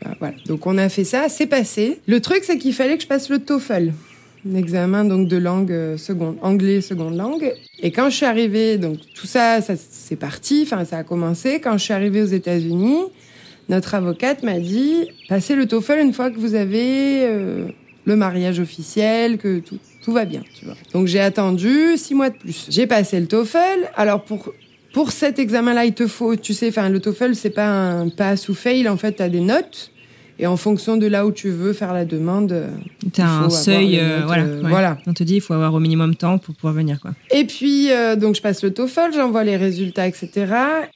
[0.03, 0.35] ben, voilà.
[0.45, 1.99] Donc on a fait ça, c'est passé.
[2.05, 3.93] Le truc, c'est qu'il fallait que je passe le TOEFL
[4.45, 7.53] un examen donc de langue euh, seconde, anglais seconde langue.
[7.79, 11.59] Et quand je suis arrivée, donc tout ça, ça c'est parti, enfin ça a commencé.
[11.59, 13.03] Quand je suis arrivée aux États-Unis,
[13.69, 17.67] notre avocate m'a dit passez le TOEFL une fois que vous avez euh,
[18.05, 20.75] le mariage officiel, que tout tout va bien, tu vois.
[20.93, 22.67] Donc j'ai attendu six mois de plus.
[22.69, 23.89] J'ai passé le TOEFL.
[23.95, 24.51] Alors pour
[24.93, 28.49] pour cet examen-là, il te faut, tu sais, enfin le TOEFL c'est pas un pass
[28.49, 29.89] ou fail, en fait, t'as des notes.
[30.39, 32.67] Et en fonction de là où tu veux faire la demande, euh,
[33.13, 34.69] T'as un seuil, euh, notes, voilà, euh, ouais.
[34.69, 34.97] voilà.
[35.05, 37.11] On te dit, il faut avoir au minimum temps pour pouvoir venir, quoi.
[37.31, 40.31] Et puis, euh, donc, je passe le TOEFL, j'envoie les résultats, etc.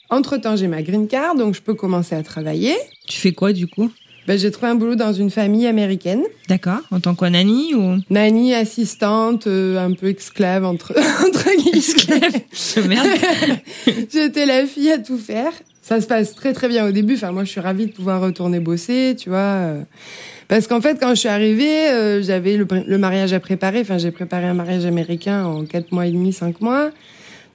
[0.10, 2.74] Entre-temps, j'ai ma green card, donc je peux commencer à travailler.
[3.08, 3.91] Tu fais quoi, du coup?
[4.28, 6.22] Ben, j'ai trouvé un boulot dans une famille américaine.
[6.50, 6.82] D'accord.
[6.92, 7.96] En tant quoi, nanny ou?
[8.10, 10.94] Nanny, assistante, euh, un peu esclave, entre,
[11.26, 12.88] entre guillemets.
[12.88, 13.08] Merde.
[14.12, 15.52] J'étais la fille à tout faire.
[15.82, 17.13] Ça se passe très très bien au début.
[17.16, 19.38] Enfin, moi, je suis ravie de pouvoir retourner bosser, tu vois.
[19.38, 19.82] euh.
[20.50, 23.80] Parce qu'en fait, quand je suis arrivée, euh, j'avais le, le mariage à préparer.
[23.80, 26.92] Enfin, j'ai préparé un mariage américain en quatre mois et demi, cinq mois.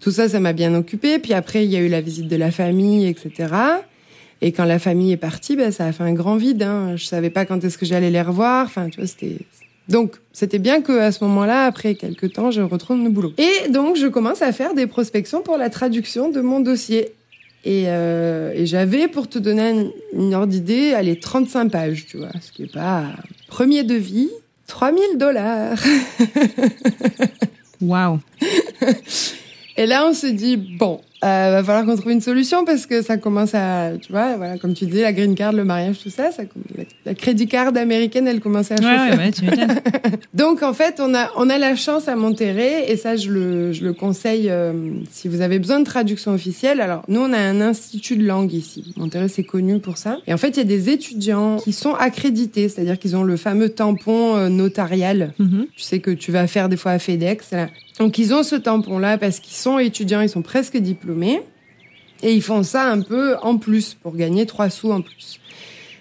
[0.01, 1.19] Tout ça, ça m'a bien occupée.
[1.19, 3.49] Puis après, il y a eu la visite de la famille, etc.
[4.45, 6.65] Et quand la famille est partie, ben, ça a fait un grand vide.
[6.65, 6.97] Hein.
[6.97, 8.67] Je savais pas quand est-ce que j'allais les revoir.
[8.67, 9.39] Enfin, tu vois, c'était.
[9.89, 13.33] Donc, c'était bien que à ce moment-là, après quelques temps, je retrouve le boulot.
[13.39, 17.13] Et donc, je commence à faire des prospections pour la traduction de mon dossier.
[17.65, 22.17] Et, euh, et j'avais, pour te donner une, une ordre d'idée, allez, 35 pages, tu
[22.17, 23.05] vois, ce qui est pas...
[23.47, 24.31] Premier devis,
[24.67, 25.79] 3000 dollars.
[27.81, 28.19] Waouh.
[29.77, 33.03] Et là, on se dit, bon, euh, va falloir qu'on trouve une solution parce que
[33.03, 36.11] ça commence à, tu vois, voilà, comme tu disais, la green card, le mariage, tout
[36.11, 36.43] ça, ça
[36.77, 39.17] la, la crédit card américaine, elle commençait à chauffer.
[39.17, 39.45] Ouais, ouais, tu.
[40.35, 43.73] Donc en fait, on a on a la chance à Monterrey et ça je le
[43.73, 44.73] je le conseille euh,
[45.11, 46.81] si vous avez besoin de traduction officielle.
[46.81, 48.95] Alors nous on a un institut de langue ici.
[48.97, 50.19] Monterrey c'est connu pour ça.
[50.27, 53.37] Et en fait, il y a des étudiants qui sont accrédités, c'est-à-dire qu'ils ont le
[53.37, 55.35] fameux tampon euh, notarial.
[55.39, 55.67] Mhm.
[55.77, 57.51] Tu sais que tu vas faire des fois à FedEx.
[57.53, 57.69] Là.
[57.99, 61.43] Donc ils ont ce tampon là parce qu'ils sont étudiants, ils sont presque diplômés
[62.23, 65.39] et ils font ça un peu en plus pour gagner trois sous en plus.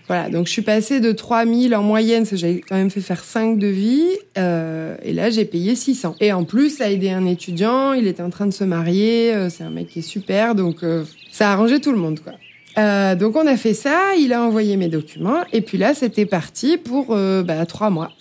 [0.07, 3.57] Voilà, donc je suis passée de 3000 en moyenne, j'avais quand même fait faire 5
[3.57, 6.15] devis, euh, et là j'ai payé 600.
[6.19, 9.33] Et en plus, ça a aidé un étudiant, il était en train de se marier,
[9.33, 12.19] euh, c'est un mec qui est super, donc euh, ça a arrangé tout le monde,
[12.19, 12.33] quoi.
[12.77, 16.25] Euh, donc on a fait ça, il a envoyé mes documents, et puis là c'était
[16.25, 18.11] parti pour euh, bah, 3 mois.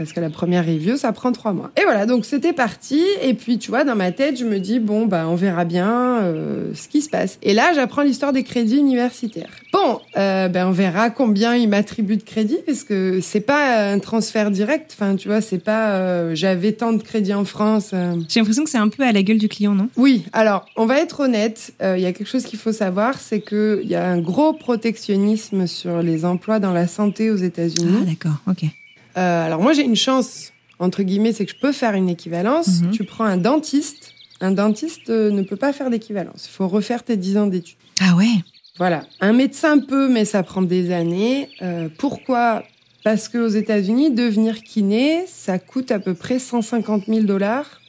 [0.00, 1.70] Parce que la première review, ça prend trois mois.
[1.78, 3.02] Et voilà, donc c'était parti.
[3.22, 6.20] Et puis, tu vois, dans ma tête, je me dis, bon, bah, on verra bien
[6.22, 7.38] euh, ce qui se passe.
[7.42, 9.50] Et là, j'apprends l'histoire des crédits universitaires.
[9.74, 13.98] Bon, euh, ben, on verra combien ils m'attribuent de crédits, parce que c'est pas un
[13.98, 14.96] transfert direct.
[14.98, 17.90] Enfin, tu vois, c'est pas euh, j'avais tant de crédits en France.
[17.92, 18.14] euh.
[18.26, 19.90] J'ai l'impression que c'est un peu à la gueule du client, non?
[19.98, 21.74] Oui, alors, on va être honnête.
[21.82, 24.54] euh, Il y a quelque chose qu'il faut savoir, c'est qu'il y a un gros
[24.54, 27.98] protectionnisme sur les emplois dans la santé aux États-Unis.
[28.00, 28.64] Ah, d'accord, ok.
[29.16, 32.80] Euh, alors moi j'ai une chance entre guillemets, c'est que je peux faire une équivalence.
[32.80, 32.90] Mhm.
[32.92, 36.48] Tu prends un dentiste, un dentiste euh, ne peut pas faire d'équivalence.
[36.50, 37.76] Il faut refaire tes 10 ans d'études.
[38.00, 38.32] Ah ouais
[38.78, 39.02] Voilà.
[39.20, 41.50] Un médecin peut, mais ça prend des années.
[41.60, 42.64] Euh, pourquoi?
[43.04, 47.80] Parce qu'aux États-Unis, devenir kiné, ça coûte à peu près 150 000 dollars,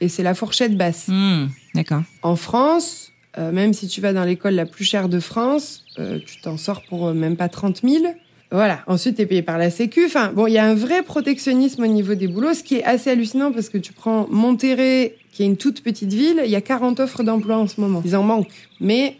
[0.00, 1.08] et c'est la fourchette basse.
[1.08, 2.02] Hmm, D'accord.
[2.22, 6.18] En France, euh, même si tu vas dans l'école la plus chère de France, euh,
[6.26, 8.04] tu t'en sors pour même pas 30 000.
[8.50, 8.80] Voilà.
[8.86, 10.04] Ensuite, tu es payé par la Sécu.
[10.06, 12.84] Enfin, bon, il y a un vrai protectionnisme au niveau des boulots, ce qui est
[12.84, 16.56] assez hallucinant parce que tu prends Monterrey, qui est une toute petite ville, il y
[16.56, 18.02] a 40 offres d'emploi en ce moment.
[18.04, 18.68] Ils en manquent.
[18.80, 19.16] Mais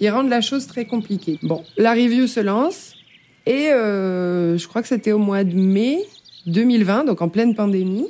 [0.00, 1.38] ils rendent la chose très compliquée.
[1.42, 2.94] Bon, la review se lance
[3.46, 5.98] et euh, je crois que c'était au mois de mai
[6.46, 8.06] 2020, donc en pleine pandémie.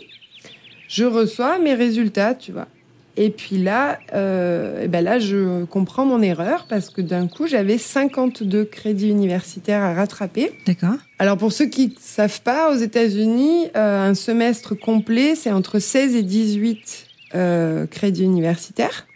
[0.88, 2.68] Je reçois mes résultats, tu vois.
[3.16, 7.46] Et puis là, euh, eh ben là, je comprends mon erreur parce que d'un coup,
[7.46, 10.52] j'avais 52 crédits universitaires à rattraper.
[10.66, 10.96] D'accord.
[11.18, 15.78] Alors pour ceux qui ne savent pas, aux États-Unis, euh, un semestre complet, c'est entre
[15.78, 19.06] 16 et 18 euh, crédits universitaires.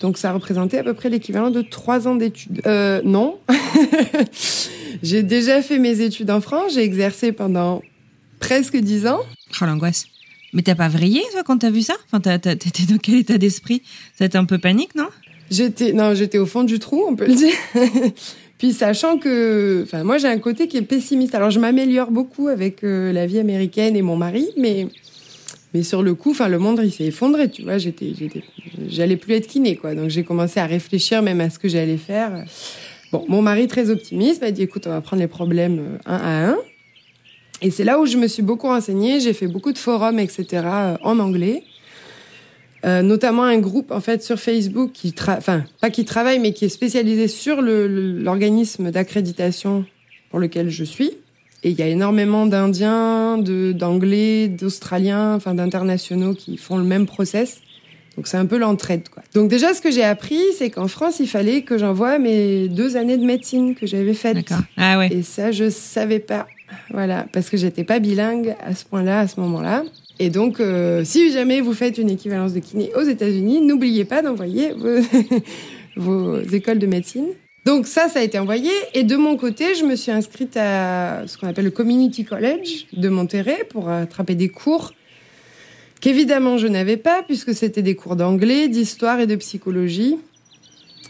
[0.00, 2.60] Donc ça représentait à peu près l'équivalent de trois ans d'études.
[2.66, 3.38] Euh, non,
[5.02, 7.82] j'ai déjà fait mes études en France, j'ai exercé pendant
[8.38, 9.20] presque dix ans.
[9.60, 10.04] Oh l'angoisse.
[10.52, 11.94] Mais t'as pas vrillé, toi, quand t'as vu ça?
[12.10, 13.82] Enfin, t'étais dans quel état d'esprit?
[14.18, 15.08] Ça un peu panique, non?
[15.50, 17.54] J'étais non, j'étais au fond du trou, on peut le dire.
[18.58, 21.34] Puis sachant que, enfin, moi j'ai un côté qui est pessimiste.
[21.34, 24.88] Alors je m'améliore beaucoup avec euh, la vie américaine et mon mari, mais
[25.74, 27.78] mais sur le coup, enfin le monde il s'est effondré, tu vois.
[27.78, 28.12] J'étais,
[28.88, 29.94] j'allais plus être kiné quoi.
[29.94, 32.44] Donc j'ai commencé à réfléchir même à ce que j'allais faire.
[33.12, 36.16] Bon, mon mari très optimiste m'a dit écoute, on va prendre les problèmes euh, un
[36.16, 36.56] à un.
[37.60, 39.20] Et c'est là où je me suis beaucoup renseignée.
[39.20, 40.46] J'ai fait beaucoup de forums, etc.
[40.52, 41.64] euh, en anglais.
[42.84, 46.64] Euh, notamment un groupe en fait sur Facebook qui, enfin pas qui travaille mais qui
[46.64, 49.84] est spécialisé sur l'organisme d'accréditation
[50.30, 51.10] pour lequel je suis.
[51.64, 57.06] Et il y a énormément d'Indiens, de d'Anglais, d'Australiens, enfin d'internationaux qui font le même
[57.06, 57.62] process.
[58.16, 59.24] Donc c'est un peu l'entraide quoi.
[59.34, 62.96] Donc déjà ce que j'ai appris c'est qu'en France il fallait que j'envoie mes deux
[62.96, 64.36] années de médecine que j'avais faites.
[64.36, 64.62] D'accord.
[64.76, 65.08] Ah ouais.
[65.12, 66.46] Et ça, je savais pas.
[66.90, 69.84] Voilà, parce que j'étais pas bilingue à ce point-là, à ce moment-là.
[70.18, 74.22] Et donc, euh, si jamais vous faites une équivalence de kiné aux États-Unis, n'oubliez pas
[74.22, 74.72] d'envoyer
[75.96, 77.26] vos, écoles de médecine.
[77.64, 78.70] Donc ça, ça a été envoyé.
[78.94, 82.86] Et de mon côté, je me suis inscrite à ce qu'on appelle le Community College
[82.92, 84.92] de Monterrey pour attraper des cours
[86.00, 90.16] qu'évidemment je n'avais pas puisque c'était des cours d'anglais, d'histoire et de psychologie.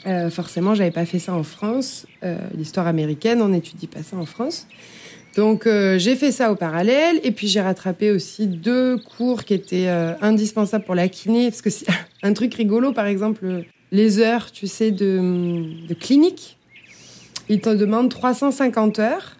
[0.06, 2.06] Euh, forcément, j'avais pas fait ça en France.
[2.22, 4.66] Euh, L'histoire américaine, on n'étudie pas ça en France.
[5.38, 9.54] Donc euh, j'ai fait ça au parallèle et puis j'ai rattrapé aussi deux cours qui
[9.54, 11.86] étaient euh, indispensables pour la kiné parce que c'est
[12.24, 16.58] un truc rigolo par exemple les heures tu sais de, de clinique.
[17.48, 19.36] Ils te demandent 350 heures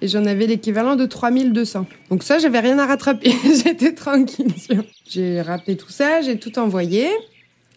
[0.00, 3.32] et j'en avais l'équivalent de 3200 donc ça j'avais rien à rattraper.
[3.64, 4.54] J'étais tranquille.
[5.10, 7.08] J'ai rappelé tout ça j'ai tout envoyé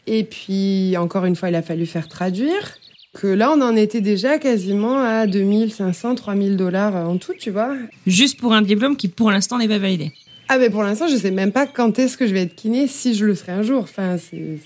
[0.05, 2.77] et puis encore une fois il a fallu faire traduire
[3.19, 7.75] que là, on en était déjà quasiment à 2500, 3000 dollars en tout, tu vois.
[8.05, 10.11] Juste pour un diplôme qui, pour l'instant, n'est pas validé.
[10.49, 12.87] Ah, mais pour l'instant, je sais même pas quand est-ce que je vais être kiné,
[12.87, 13.81] si je le serai un jour.
[13.81, 14.59] Enfin, c'est.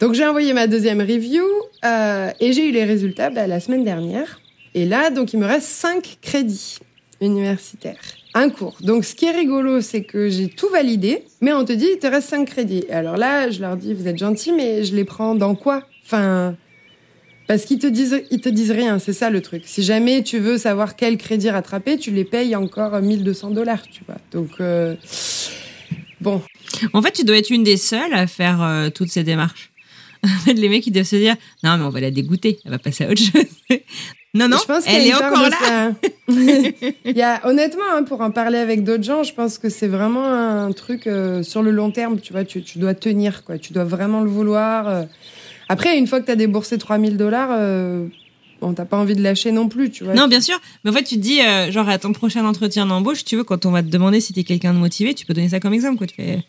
[0.00, 1.44] Donc j'ai envoyé ma deuxième review
[1.84, 4.40] euh, et j'ai eu les résultats bah, la semaine dernière.
[4.74, 6.78] Et là, donc il me reste cinq crédits
[7.22, 8.00] universitaires.
[8.34, 8.76] Un cours.
[8.82, 11.98] Donc ce qui est rigolo, c'est que j'ai tout validé, mais on te dit il
[11.98, 12.84] te reste cinq crédits.
[12.88, 15.82] Et alors là, je leur dis vous êtes gentils, mais je les prends dans quoi?
[16.04, 16.56] Enfin,
[17.46, 19.62] parce qu'ils te disent ils te disent rien, c'est ça le truc.
[19.66, 24.02] Si jamais tu veux savoir quel crédit rattraper, tu les payes encore 1200 dollars, tu
[24.06, 24.18] vois.
[24.32, 24.94] Donc euh,
[26.20, 26.42] bon.
[26.92, 29.70] En fait, tu dois être une des seules à faire euh, toutes ces démarches.
[30.46, 33.04] les mecs, ils doivent se dire non, mais on va la dégoûter, elle va passer
[33.04, 33.44] à autre chose.
[34.34, 35.50] non, non, je pense elle est encore là.
[35.50, 35.92] ça.
[36.28, 39.86] Il y a, honnêtement, hein, pour en parler avec d'autres gens, je pense que c'est
[39.86, 42.18] vraiment un truc euh, sur le long terme.
[42.18, 43.58] Tu vois, tu, tu dois tenir, quoi.
[43.58, 45.06] Tu dois vraiment le vouloir.
[45.68, 48.06] Après, une fois que tu as déboursé 3000 dollars, euh,
[48.60, 50.14] bon, t'as pas envie de lâcher non plus, tu vois.
[50.14, 50.60] Non, bien sûr.
[50.84, 53.44] Mais en fait, tu te dis, euh, genre, à ton prochain entretien d'embauche, tu veux,
[53.44, 55.74] quand on va te demander si t'es quelqu'un de motivé, tu peux donner ça comme
[55.74, 56.06] exemple, quoi.
[56.06, 56.42] Tu fais,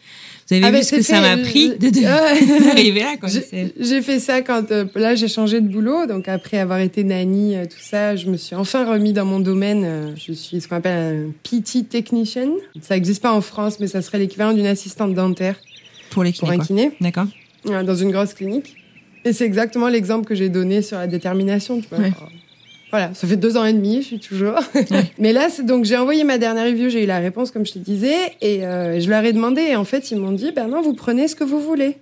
[0.49, 2.59] vous avez Ah, vu ce que ça m'a pris de, de- Ouais.
[2.65, 3.27] d'arriver là, quoi.
[3.27, 7.55] J'ai- fait ça quand euh, là j'ai changé de boulot, donc après avoir été nanny,
[7.57, 9.83] euh, tout ça, je me suis enfin remis dans mon domaine.
[9.83, 12.47] euh, Je suis ce qu'on appelle un PT technician.
[12.81, 15.59] Ça n'existe pas en France, mais ça serait l'équivalent d'une assistante dentaire
[16.11, 16.65] Pour les pour kinés, un quoi.
[16.65, 17.25] kiné D'accord.
[17.65, 18.75] dans une grosse clinique.
[19.27, 21.81] Et c'est exactement l'exemple que j'ai donné sur la détermination.
[21.81, 21.99] Tu vois.
[21.99, 22.13] Ouais.
[22.17, 22.31] Alors,
[22.91, 24.59] Voilà, ça fait deux ans et demi, je suis toujours.
[25.19, 27.73] Mais là, c'est donc j'ai envoyé ma dernière review, j'ai eu la réponse comme je
[27.73, 30.67] te disais, et euh, je leur ai demandé, et en fait, ils m'ont dit, ben
[30.67, 31.97] non, vous prenez ce que vous voulez.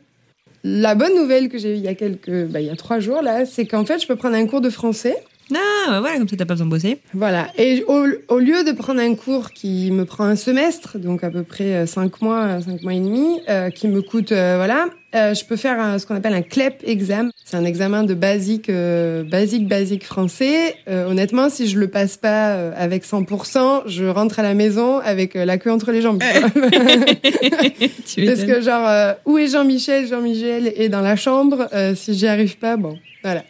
[0.64, 3.00] La bonne nouvelle que j'ai eue il y a quelques, bah, il y a trois
[3.00, 5.18] jours là, c'est qu'en fait, je peux prendre un cours de français.
[5.54, 5.58] Ah,
[5.90, 6.98] bah voilà, comme ça, t'as pas besoin de bosser.
[7.14, 7.48] Voilà.
[7.58, 11.30] Et au, au lieu de prendre un cours qui me prend un semestre, donc à
[11.30, 14.56] peu près euh, cinq mois, euh, cinq mois et demi, euh, qui me coûte, euh,
[14.58, 17.30] voilà, euh, je peux faire un- ce qu'on appelle un CLEP exam.
[17.46, 20.76] C'est un examen de basique, euh, basique, basique français.
[20.90, 24.98] Euh, honnêtement, si je le passe pas euh, avec 100%, je rentre à la maison
[24.98, 26.22] avec euh, la queue entre les jambes.
[28.08, 30.08] tu Parce que genre, euh, où est Jean-Michel?
[30.08, 31.68] Jean-Michel est dans la chambre.
[31.74, 33.44] Euh, si j'y arrive pas, bon, voilà.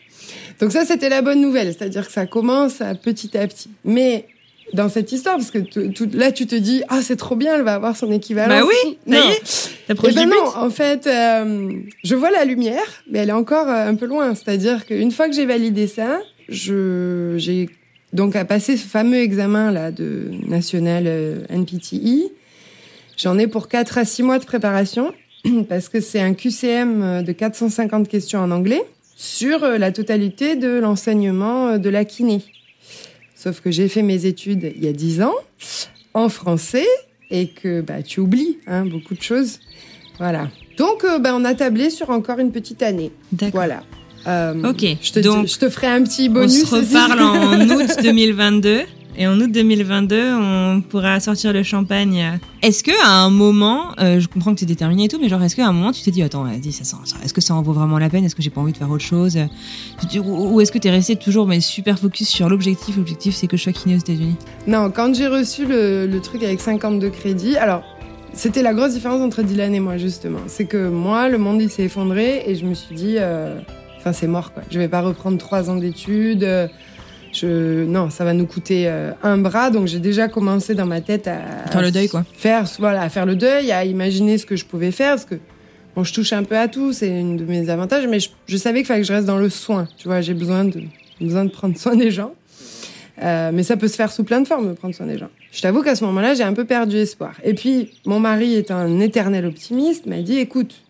[0.60, 3.70] Donc ça, c'était la bonne nouvelle, c'est-à-dire que ça commence à petit à petit.
[3.84, 4.26] Mais
[4.74, 5.60] dans cette histoire, parce que
[6.18, 8.62] là, tu te dis, ah, c'est trop bien, elle va avoir son équivalent.
[8.62, 9.20] Bah oui, non.
[9.88, 11.72] t'approches Eh ben non, en fait, euh,
[12.04, 14.34] je vois la lumière, mais elle est encore euh, un peu loin.
[14.36, 17.70] C'est-à-dire qu'une fois que j'ai validé ça, je j'ai
[18.14, 22.32] donc à passer ce fameux examen là de national euh, NPTE.
[23.18, 25.14] J'en ai pour 4 à 6 mois de préparation
[25.70, 28.84] parce que c'est un QCM euh, de 450 questions en anglais
[29.16, 32.42] sur euh, la totalité de l'enseignement euh, de la kiné.
[33.36, 35.34] Sauf que j'ai fait mes études il y a 10 ans
[36.14, 36.88] en français
[37.32, 39.60] et que bah, tu oublies hein, beaucoup de choses.
[40.18, 40.50] Voilà.
[40.78, 43.12] Donc, euh, bah, on a tablé sur encore une petite année.
[43.32, 43.54] D'accord.
[43.62, 43.84] Voilà.
[44.28, 46.66] Euh, Ok, Je te, donc, je te ferai un petit On bonus.
[46.66, 46.96] se aussi.
[46.96, 48.82] reparle en août 2022.
[49.18, 52.38] Et en août 2022, on pourra sortir le champagne.
[52.62, 55.30] Est-ce que à un moment, euh, je comprends que tu es déterminé et tout, mais
[55.30, 57.56] genre, est-ce qu'à un moment, tu t'es dit, attends, vas-y, ça, sent- est-ce que ça
[57.56, 58.26] en vaut vraiment la peine?
[58.26, 59.38] Est-ce que j'ai pas envie de faire autre chose?
[60.26, 62.98] Ou est-ce que tu es resté toujours mais super focus sur l'objectif?
[62.98, 64.36] L'objectif, c'est que je sois kiné aux États-Unis.
[64.68, 67.84] Non, quand j'ai reçu le, le truc avec 52 crédits, alors
[68.34, 70.40] c'était la grosse différence entre Dylan et moi justement.
[70.48, 73.58] C'est que moi, le monde il s'est effondré et je me suis dit, euh,
[73.98, 74.64] enfin c'est mort quoi.
[74.70, 76.44] Je vais pas reprendre trois ans d'études.
[76.44, 76.68] euh,
[77.36, 79.70] Je, non, ça va nous coûter euh, un bras.
[79.70, 82.24] Donc j'ai déjà commencé dans ma tête à Faire le deuil, quoi.
[82.34, 85.36] Faire voilà, à faire le deuil, à imaginer ce que je pouvais faire parce que
[85.96, 88.58] bon, je touche un peu à tout, c'est une de mes avantages, mais je, je
[88.58, 89.88] savais qu'il fallait que je reste dans le soin.
[89.98, 90.84] Tu vois, j'ai besoin de
[91.20, 92.34] besoin de prendre soin des gens.
[93.24, 95.30] Euh, mais ça peut se faire sous plein de formes, de prendre soin des gens.
[95.52, 97.36] Je t'avoue qu'à ce moment-là, j'ai un peu perdu espoir.
[97.44, 100.82] Et puis, mon mari est un éternel optimiste, m'a dit, écoute,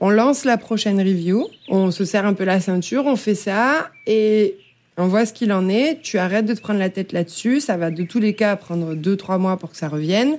[0.00, 3.90] on lance la prochaine review, on se serre un peu la ceinture, on fait ça,
[4.06, 4.56] et
[4.98, 6.02] on voit ce qu'il en est.
[6.02, 8.94] Tu arrêtes de te prendre la tête là-dessus, ça va de tous les cas prendre
[8.94, 10.38] deux, trois mois pour que ça revienne.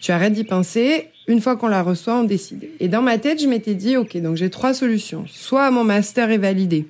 [0.00, 1.08] Tu arrêtes d'y penser.
[1.28, 2.68] Une fois qu'on la reçoit, on décide.
[2.80, 5.24] Et dans ma tête, je m'étais dit, OK, donc j'ai trois solutions.
[5.28, 6.88] Soit mon master est validé.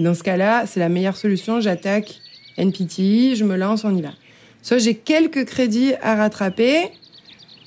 [0.00, 1.60] Dans ce cas-là, c'est la meilleure solution.
[1.60, 2.20] J'attaque
[2.56, 4.10] NPTI, je me lance, on y va.
[4.62, 6.90] Soit j'ai quelques crédits à rattraper.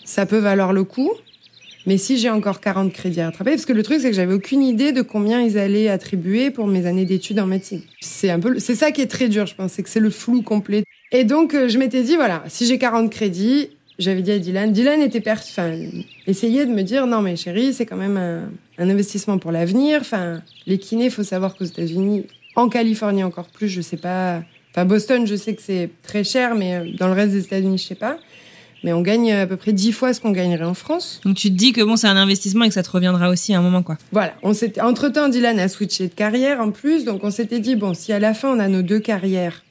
[0.03, 1.11] Ça peut valoir le coup.
[1.87, 4.33] Mais si j'ai encore 40 crédits à rattraper, parce que le truc, c'est que j'avais
[4.33, 7.81] aucune idée de combien ils allaient attribuer pour mes années d'études en médecine.
[8.01, 10.09] C'est un peu, c'est ça qui est très dur, je pense, c'est que c'est le
[10.09, 10.83] flou complet.
[11.13, 13.69] Et donc, euh, je m'étais dit, voilà, si j'ai 40 crédits,
[13.99, 15.73] j'avais dit à Dylan, Dylan était per, enfin,
[16.27, 19.99] essayait de me dire, non, mais chérie, c'est quand même un, un investissement pour l'avenir.
[20.01, 22.25] Enfin, les kinés, faut savoir qu'aux États-Unis,
[22.57, 26.53] en Californie encore plus, je sais pas, enfin, Boston, je sais que c'est très cher,
[26.53, 28.17] mais euh, dans le reste des États-Unis, je sais pas.
[28.83, 31.19] Mais on gagne à peu près 10 fois ce qu'on gagnerait en France.
[31.25, 33.53] Donc tu te dis que bon, c'est un investissement et que ça te reviendra aussi
[33.53, 33.97] à un moment, quoi.
[34.11, 37.59] Voilà, on s'était entre temps Dylan a switché de carrière en plus, donc on s'était
[37.59, 39.63] dit bon si à la fin on a nos deux carrières,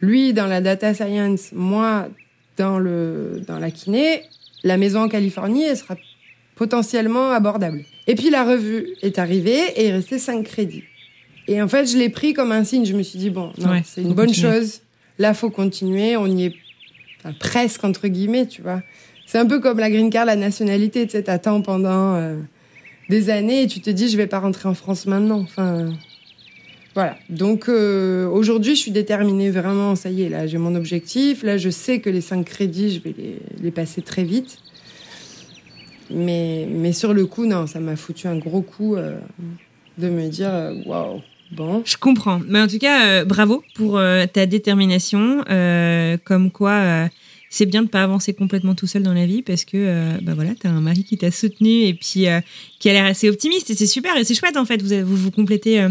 [0.00, 2.08] lui dans la data science, moi
[2.56, 4.22] dans le dans la kiné,
[4.62, 5.96] la maison en Californie elle sera
[6.54, 7.84] potentiellement abordable.
[8.06, 10.84] Et puis la revue est arrivée et il restait 5 crédits.
[11.48, 12.84] Et en fait, je l'ai pris comme un signe.
[12.84, 14.52] Je me suis dit, bon, non, Ouais, c'est une bonne continuer.
[14.60, 14.80] chose.
[15.18, 16.16] Là, faut continuer.
[16.16, 16.52] On y est
[17.32, 18.82] presque, entre guillemets, tu vois.
[19.26, 21.06] C'est un peu comme la green card, la nationalité.
[21.06, 22.36] Tu sais, t'attends pendant euh,
[23.08, 25.40] des années et tu te dis, je vais pas rentrer en France maintenant.
[25.40, 25.92] Enfin,
[26.94, 27.16] voilà.
[27.28, 29.96] Donc, euh, aujourd'hui, je suis déterminée vraiment.
[29.96, 31.42] Ça y est, là, j'ai mon objectif.
[31.42, 33.14] Là, je sais que les cinq crédits, je vais
[33.60, 34.58] les, passer très vite.
[36.10, 39.18] Mais, mais sur le coup, non, ça m'a foutu un gros coup euh,
[39.98, 41.20] de me dire, waouh,
[41.52, 41.82] bon.
[41.84, 42.40] Je comprends.
[42.48, 45.44] Mais en tout cas, euh, bravo pour euh, ta détermination.
[45.50, 47.06] euh, comme quoi, euh,
[47.48, 50.32] c'est bien de pas avancer complètement tout seul dans la vie parce que euh, bah
[50.34, 52.40] voilà, t'as un mari qui t'a soutenu et puis euh,
[52.80, 54.82] qui a l'air assez optimiste et c'est super et c'est chouette en fait.
[54.82, 55.88] Vous vous, vous complétez euh,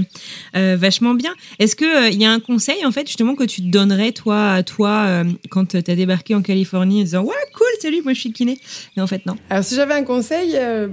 [0.58, 1.34] euh, vachement bien.
[1.58, 4.52] Est-ce que il y a un conseil en fait justement que tu te donnerais toi
[4.52, 8.20] à toi euh, quand t'as débarqué en Californie en disant ouais cool salut moi je
[8.20, 8.60] suis kiné.
[8.96, 9.38] Mais en fait non.
[9.50, 10.90] Alors, si j'avais un conseil, euh,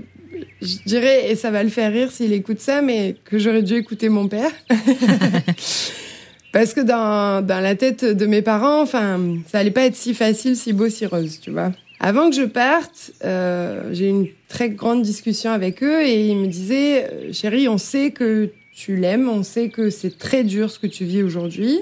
[0.60, 3.74] je dirais, et ça va le faire rire s'il écoute ça, mais que j'aurais dû
[3.74, 4.50] écouter mon père.
[6.52, 10.12] Parce que dans, dans la tête de mes parents, enfin, ça allait pas être si
[10.12, 11.72] facile, si beau, si rose, tu vois.
[11.98, 16.36] Avant que je parte, euh, j'ai eu une très grande discussion avec eux et ils
[16.36, 20.70] me disaient, euh, chérie, on sait que tu l'aimes, on sait que c'est très dur
[20.70, 21.78] ce que tu vis aujourd'hui.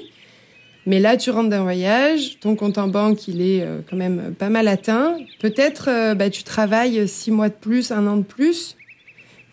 [0.87, 4.35] Mais là, tu rentres d'un voyage, ton compte en banque, il est euh, quand même
[4.39, 5.17] pas mal atteint.
[5.41, 8.77] Peut-être, euh, bah, tu travailles six mois de plus, un an de plus.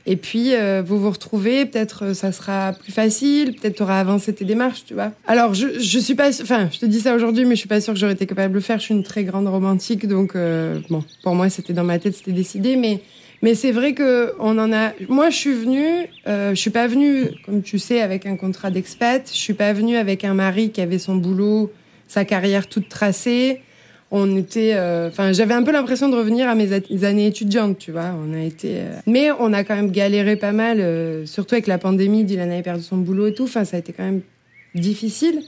[0.09, 3.99] Et puis, euh, vous vous retrouvez, peut-être euh, ça sera plus facile, peut-être tu auras
[3.99, 5.11] avancé tes démarches, tu vois.
[5.28, 6.30] Alors, je, je suis pas...
[6.30, 8.53] Enfin, je te dis ça aujourd'hui, mais je suis pas sûre que j'aurais été capable
[8.53, 8.80] de le faire.
[8.80, 12.15] Je suis une très grande romantique, donc, euh, bon, pour moi, c'était dans ma tête,
[12.15, 12.78] c'était décidé.
[12.78, 13.01] Mais,
[13.41, 14.93] mais c'est vrai que on en a...
[15.09, 16.07] Moi, je suis venue...
[16.27, 19.29] Euh, je suis pas venue, comme tu sais, avec un contrat d'expat.
[19.31, 21.71] Je suis pas venue avec un mari qui avait son boulot,
[22.07, 23.61] sa carrière toute tracée.
[24.09, 26.71] On était euh, enfin j'avais un peu l'impression de revenir à mes
[27.03, 28.13] années étudiantes tu vois.
[28.25, 31.67] On a été euh, mais on a quand même galéré pas mal euh, surtout avec
[31.67, 33.43] la pandémie Dylan avait perdu son boulot et tout.
[33.43, 34.21] Enfin ça a été quand même
[34.75, 35.41] difficile.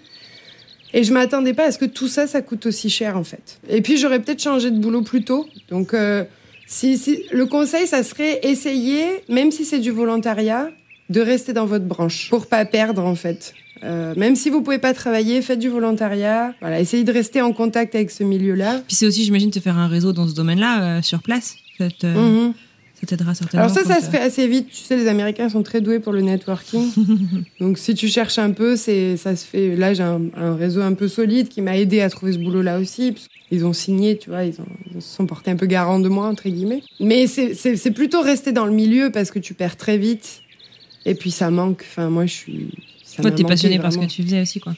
[0.94, 3.60] Et je m'attendais pas à ce que tout ça ça coûte aussi cher en fait.
[3.70, 5.48] Et puis j'aurais peut-être changé de boulot plus tôt.
[5.70, 6.26] Donc euh,
[6.72, 10.70] si, si le conseil ça serait essayer même si c'est du volontariat
[11.10, 13.54] de rester dans votre branche pour pas perdre en fait
[13.84, 16.54] euh, même si vous pouvez pas travailler, faites du volontariat.
[16.60, 18.82] Voilà, essayez de rester en contact avec ce milieu-là.
[18.86, 21.56] Puis c'est aussi j'imagine te faire un réseau dans ce domaine-là euh, sur place.
[21.78, 22.54] Ça te- Mhm.
[23.00, 23.64] ça t'aidera certainement.
[23.68, 24.68] Alors ça, ça se euh, fait assez vite.
[24.70, 26.92] Tu sais, les Américains sont très doués pour le networking.
[27.62, 29.78] Donc si tu cherches un peu, c'est ça se fait.
[29.78, 32.80] Là, j'ai un, un réseau un peu solide qui m'a aidé à trouver ce boulot-là
[32.80, 33.14] aussi.
[33.14, 36.00] parce qu'ils ont signé, tu vois, ils, ont, ils se sont portés un peu garants
[36.00, 36.84] de moi entre guillemets.
[37.00, 40.42] Mais c'est plutôt rester dans le milieu parce que tu perds très vite.
[41.06, 41.86] Et puis ça manque.
[41.90, 42.70] Enfin, moi, je suis.
[43.04, 44.74] ça Toi, t'es passionné par ce que tu faisais aussi, quoi.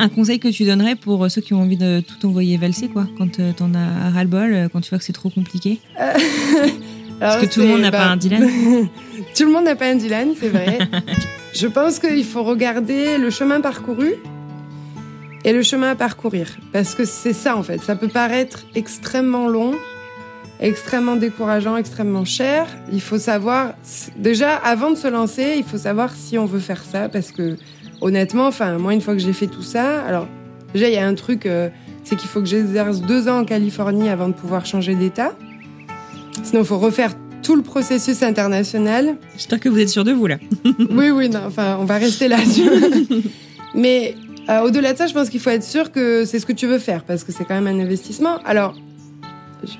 [0.00, 3.08] Un conseil que tu donnerais pour ceux qui ont envie de tout envoyer valser, quoi,
[3.18, 5.80] quand euh, t'en as ras-le-bol, euh, quand tu vois que c'est trop compliqué?
[7.20, 8.48] Alors, que tout le monde n'a bah, pas un Dylan.
[9.36, 10.78] Tout le monde n'a pas un Dylan, c'est vrai.
[11.54, 14.14] Je pense qu'il faut regarder le chemin parcouru
[15.44, 16.56] et le chemin à parcourir.
[16.72, 17.78] Parce que c'est ça, en fait.
[17.78, 19.74] Ça peut paraître extrêmement long,
[20.60, 22.66] extrêmement décourageant, extrêmement cher.
[22.92, 23.72] Il faut savoir,
[24.16, 27.08] déjà, avant de se lancer, il faut savoir si on veut faire ça.
[27.08, 27.56] Parce que,
[28.00, 30.28] honnêtement, enfin, moi, une fois que j'ai fait tout ça, alors,
[30.72, 31.68] déjà, il y a un truc, euh,
[32.04, 35.34] c'est qu'il faut que j'exerce deux ans en Californie avant de pouvoir changer d'état.
[36.42, 37.12] Sinon, il faut refaire
[37.42, 39.16] tout le processus international.
[39.36, 40.38] J'espère que vous êtes sûr de vous, là.
[40.90, 42.36] Oui, oui, non, enfin, on va rester là.
[43.74, 44.14] Mais
[44.48, 46.66] euh, au-delà de ça, je pense qu'il faut être sûr que c'est ce que tu
[46.66, 48.38] veux faire, parce que c'est quand même un investissement.
[48.44, 48.74] Alors,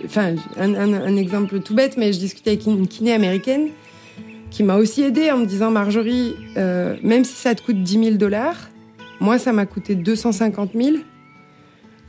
[0.04, 3.68] enfin, un, un- un exemple tout bête, mais je discutais avec une kiné américaine
[4.50, 7.92] qui m'a aussi aidée en me disant, Marjorie, euh, même si ça te coûte 10
[8.04, 8.56] 000 dollars,
[9.20, 10.96] moi, ça m'a coûté 250 000.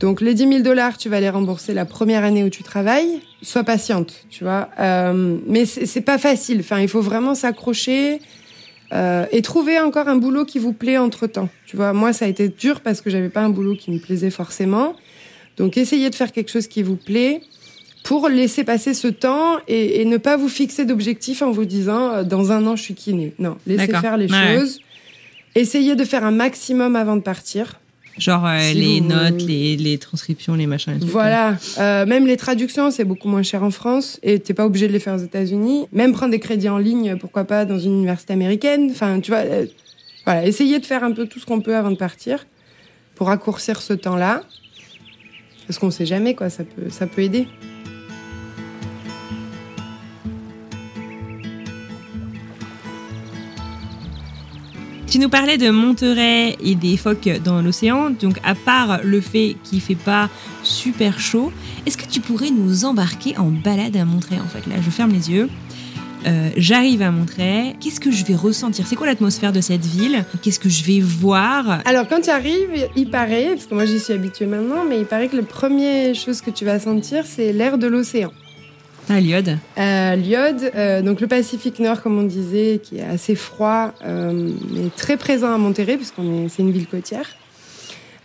[0.00, 3.20] Donc, les 10 000 dollars, tu vas les rembourser la première année où tu travailles.
[3.42, 4.70] Sois patiente, tu vois.
[4.80, 6.60] Euh, mais c'est pas facile.
[6.60, 8.20] Enfin, il faut vraiment s'accrocher.
[8.92, 11.48] Euh, et trouver encore un boulot qui vous plaît entre temps.
[11.66, 13.98] Tu vois, moi, ça a été dur parce que j'avais pas un boulot qui me
[14.00, 14.96] plaisait forcément.
[15.58, 17.40] Donc, essayez de faire quelque chose qui vous plaît
[18.02, 22.10] pour laisser passer ce temps et, et ne pas vous fixer d'objectifs en vous disant
[22.10, 23.34] euh, dans un an je suis kiné.
[23.38, 24.58] Non, laissez faire les Ouais.
[24.58, 24.80] choses.
[25.54, 27.78] Essayez de faire un maximum avant de partir.
[28.20, 30.92] Genre euh, Si les vous- notes, les, les transcriptions, les machins.
[31.00, 31.56] les Voilà.
[31.78, 34.92] Euh, même les traductions, c'est beaucoup moins cher en France et t'es pas obligé de
[34.92, 35.86] les faire aux États-Unis.
[35.92, 38.88] Même prendre des crédits en ligne, pourquoi pas dans une université américaine.
[38.90, 39.66] Enfin, tu vois, euh,
[40.26, 42.46] voilà, essayez de faire un peu tout ce qu'on peut avant de partir
[43.16, 44.42] pour raccourcir ce temps-là.
[45.66, 47.46] Parce qu'on sait jamais, quoi, ça peut, ça peut aider.
[55.10, 58.10] Tu nous parlais de Monterey et des phoques dans l'océan.
[58.10, 60.28] Donc, à part le fait qu'il fait pas
[60.62, 61.50] super chaud,
[61.84, 64.38] est-ce que tu pourrais nous embarquer en balade à Monterey?
[64.38, 65.50] En fait, là, je ferme les yeux.
[66.28, 67.74] Euh, j'arrive à Monterey.
[67.80, 68.86] Qu'est-ce que je vais ressentir?
[68.86, 70.24] C'est quoi l'atmosphère de cette ville?
[70.42, 71.80] Qu'est-ce que je vais voir?
[71.86, 75.06] Alors, quand tu arrives, il paraît, parce que moi j'y suis habituée maintenant, mais il
[75.06, 78.30] paraît que la première chose que tu vas sentir, c'est l'air de l'océan.
[79.12, 79.58] Ah, l'iode.
[79.76, 84.52] Euh, l'iode, euh, donc le Pacifique Nord, comme on disait, qui est assez froid, euh,
[84.70, 87.26] mais très présent à Monterrey, puisqu'on est, c'est une ville côtière.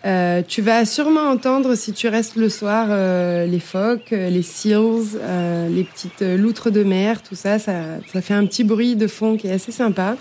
[0.05, 5.17] Euh, tu vas sûrement entendre, si tu restes le soir, euh, les phoques, les seals,
[5.19, 7.73] euh, les petites loutres de mer, tout ça, ça,
[8.13, 10.15] ça fait un petit bruit de fond qui est assez sympa.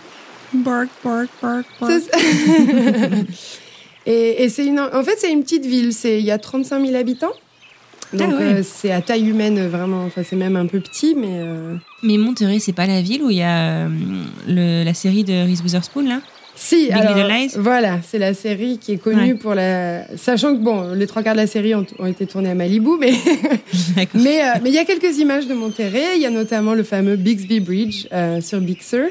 [0.54, 2.16] Bark, bark, bark, C'est ça.
[4.06, 5.92] et et c'est une, en fait, c'est une petite ville.
[5.92, 7.34] C'est, il y a 35 000 habitants.
[8.14, 8.42] Donc, Ah ouais.
[8.44, 10.04] euh, c'est à taille humaine, vraiment.
[10.04, 11.26] Enfin, c'est même un peu petit, mais.
[11.40, 13.88] euh, Mais Monterey, c'est pas la ville où il y a euh,
[14.48, 16.20] le- la série de Reese Witherspoon, là?
[16.56, 17.50] Si, Big alors, Little Lies?
[17.58, 19.34] voilà, c'est la série qui est connue Ouais.
[19.34, 20.06] pour la.
[20.16, 22.90] Sachant que, bon, les trois quarts de la série ont, ont été tournés à Malibu,
[23.00, 23.10] mais
[24.14, 26.04] mais euh, mais il y a quelques images de Monterrey.
[26.14, 29.06] Il y a notamment le fameux Bixby Bridge euh, sur Big Sur.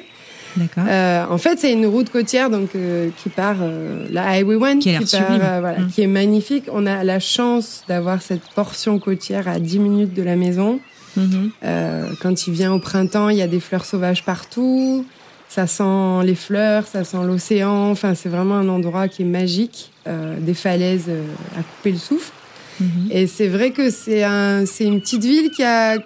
[0.57, 0.83] D'accord.
[0.87, 4.79] Euh, en fait, c'est une route côtière donc euh, qui part euh, la Highway 1
[4.79, 5.41] Qui part, sublime.
[5.41, 5.87] euh, voilà, Mm.
[5.89, 6.65] qui est magnifique.
[6.71, 10.79] On a la chance d'avoir cette portion côtière à 10 minutes de la maison.
[11.17, 11.51] Mhm.
[11.63, 15.05] Euh, quand il vient au printemps, il y a des fleurs sauvages partout.
[15.49, 17.91] Ça sent les fleurs, ça sent l'océan.
[17.91, 19.91] Enfin, c'est vraiment un endroit qui est magique.
[20.07, 21.09] Euh, des falaises
[21.57, 22.31] à couper le souffle.
[22.79, 22.87] Mhm.
[23.11, 25.97] Et c'est vrai que c'est un, c'est une petite ville qui a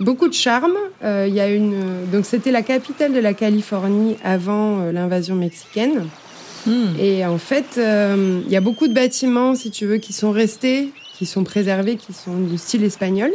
[0.00, 0.76] beaucoup de charme.
[1.04, 5.34] Euh, Il y a une, donc c'était la capitale de la Californie avant euh, l'invasion
[5.34, 6.06] mexicaine.
[6.66, 6.96] Mhm.
[7.00, 10.30] Et en fait, euh, il y a beaucoup de bâtiments, si tu veux, qui sont
[10.30, 13.30] restés, qui sont préservés, qui sont du style espagnol.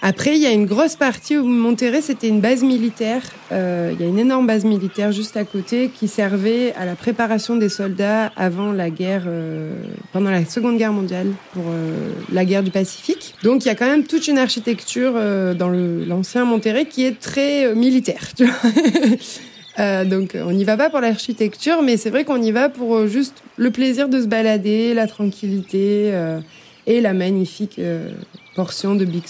[0.00, 3.22] Après, il y a une grosse partie où Monterrey, c'était une base militaire.
[3.50, 6.94] Euh, Il y a une énorme base militaire juste à côté qui servait à la
[6.94, 9.74] préparation des soldats avant la guerre, euh,
[10.12, 13.34] pendant la Seconde Guerre mondiale, pour euh, la guerre du Pacifique.
[13.42, 17.18] Donc, il y a quand même toute une architecture euh, dans l'ancien Monterrey qui est
[17.18, 18.28] très euh, militaire.
[18.36, 18.54] Tu vois
[19.78, 22.96] Euh, donc on n'y va pas pour l'architecture, mais c'est vrai qu'on y va pour
[22.96, 26.40] euh, juste le plaisir de se balader, la tranquillité euh,
[26.86, 28.10] et la magnifique euh,
[28.56, 29.22] portion de Big.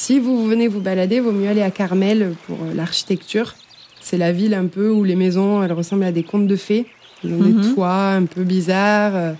[0.00, 3.56] Si vous venez vous balader, vaut mieux aller à Carmel pour euh, l'architecture.
[4.00, 6.86] C'est la ville un peu où les maisons, elles ressemblent à des contes de fées.
[7.24, 7.60] Ils ont Mhm.
[7.62, 9.16] des toits un peu bizarres.
[9.16, 9.32] euh,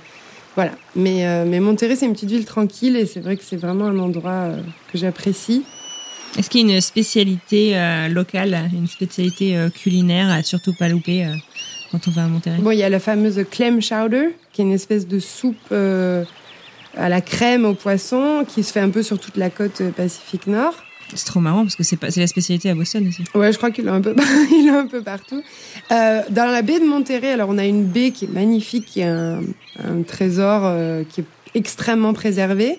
[0.56, 0.72] voilà.
[0.96, 3.84] Mais, euh, mais Monterrey, c'est une petite ville tranquille et c'est vrai que c'est vraiment
[3.84, 4.60] un endroit euh,
[4.92, 5.62] que j'apprécie.
[6.36, 7.76] Est-ce qu'il y a une spécialité
[8.10, 11.26] locale, une spécialité culinaire à surtout pas louper
[11.90, 14.64] quand on va à Monterey Bon, il y a la fameuse clam chowder, qui est
[14.66, 16.24] une espèce de soupe euh,
[16.98, 19.90] à la crème au poisson, qui se fait un peu sur toute la côte euh,
[19.90, 20.74] Pacifique Nord.
[21.14, 23.24] C'est trop marrant parce que c'est la spécialité à Boston aussi.
[23.34, 24.14] Ouais, je crois qu'il est un peu,
[24.50, 25.42] il est un peu partout.
[25.90, 29.00] Euh, dans la baie de Monterrey, alors on a une baie qui est magnifique, qui
[29.00, 29.40] est un,
[29.82, 32.78] un trésor euh, qui est extrêmement préservé.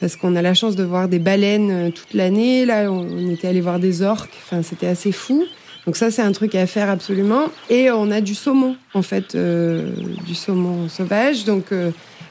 [0.00, 2.64] Parce qu'on a la chance de voir des baleines toute l'année.
[2.64, 4.32] Là, on, on était allé voir des orques.
[4.46, 5.44] Enfin, c'était assez fou.
[5.86, 7.46] Donc ça, c'est un truc à faire absolument.
[7.68, 9.92] Et on a du saumon, en fait, euh,
[10.26, 11.44] du saumon sauvage.
[11.44, 11.90] Donc, euh,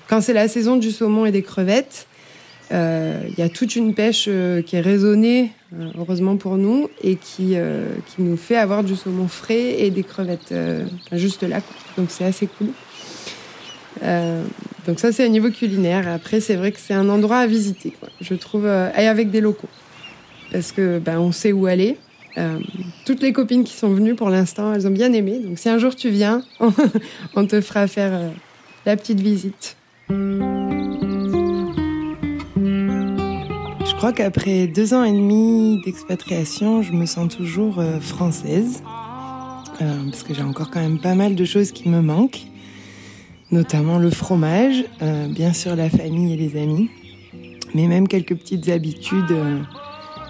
[0.10, 2.08] quand c'est la saison du saumon et des crevettes,
[2.72, 6.90] euh, il y a toute une pêche euh, qui est raisonnée, euh, heureusement pour nous,
[7.04, 11.44] et qui, euh, qui nous fait avoir du saumon frais et des crevettes euh, juste
[11.44, 11.62] là.
[11.98, 12.68] Donc c'est assez cool.
[14.04, 14.44] Euh,
[14.88, 16.08] donc ça, c'est au niveau culinaire.
[16.08, 19.42] Après, c'est vrai que c'est un endroit à visiter, je trouve, euh, et avec des
[19.42, 19.70] locaux.
[20.52, 21.98] Parce que ben, on sait où aller.
[22.38, 22.60] Euh,
[23.06, 25.40] toutes les copines qui sont venues pour l'instant, elles ont bien aimé.
[25.40, 26.44] Donc si un jour tu viens,
[27.36, 28.30] on te fera faire euh,
[28.86, 29.76] la petite visite.
[30.10, 30.16] Je
[33.96, 38.82] crois qu'après deux ans et demi d'expatriation, je me sens toujours euh, française.
[39.82, 42.48] Euh, parce que j'ai encore quand même pas mal de choses qui me manquent.
[43.52, 46.90] Notamment le fromage, euh, bien sûr la famille et les amis.
[47.76, 49.38] Mais même quelques petites habitudes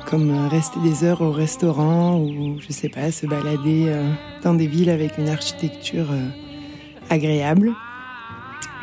[0.08, 3.94] comme rester des heures au restaurant ou je sais pas, se balader
[4.44, 6.08] dans des villes avec une architecture
[7.10, 7.74] agréable.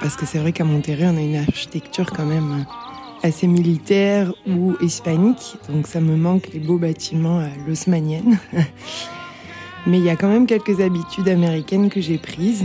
[0.01, 4.32] Parce que c'est vrai qu'à Monterrey, on a une architecture quand même euh, assez militaire
[4.47, 8.38] ou hispanique, donc ça me manque les beaux bâtiments à l'haussmanienne.
[9.86, 12.64] Mais il y a quand même quelques habitudes américaines que j'ai prises,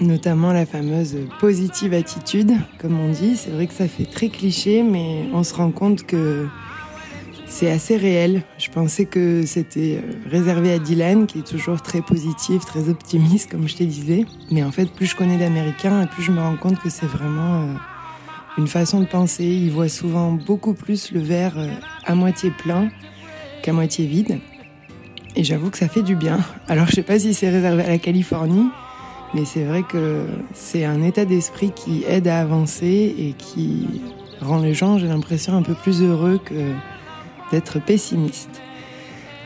[0.00, 3.36] notamment la fameuse positive attitude, comme on dit.
[3.36, 6.48] C'est vrai que ça fait très cliché, mais on se rend compte que
[7.46, 8.42] c'est assez réel.
[8.58, 13.50] Je pensais que c'était euh, réservé à Dylan, qui est toujours très positif, très optimiste,
[13.50, 14.24] comme je te disais.
[14.50, 17.62] Mais en fait, plus je connais d'Américains, plus je me rends compte que c'est vraiment
[17.62, 17.74] euh,
[18.58, 19.44] une façon de penser.
[19.44, 21.68] Ils voient souvent beaucoup plus le verre euh,
[22.04, 22.90] à moitié plein
[23.62, 24.40] qu'à moitié vide.
[25.36, 26.40] Et j'avoue que ça fait du bien.
[26.68, 28.70] Alors je sais pas si c'est réservé à la Californie,
[29.34, 33.86] Mais c'est vrai que c'est un état d'esprit qui aide à avancer et qui
[34.40, 36.54] rend les gens, j'ai l'impression, un peu plus heureux que
[37.50, 38.62] d'être pessimiste.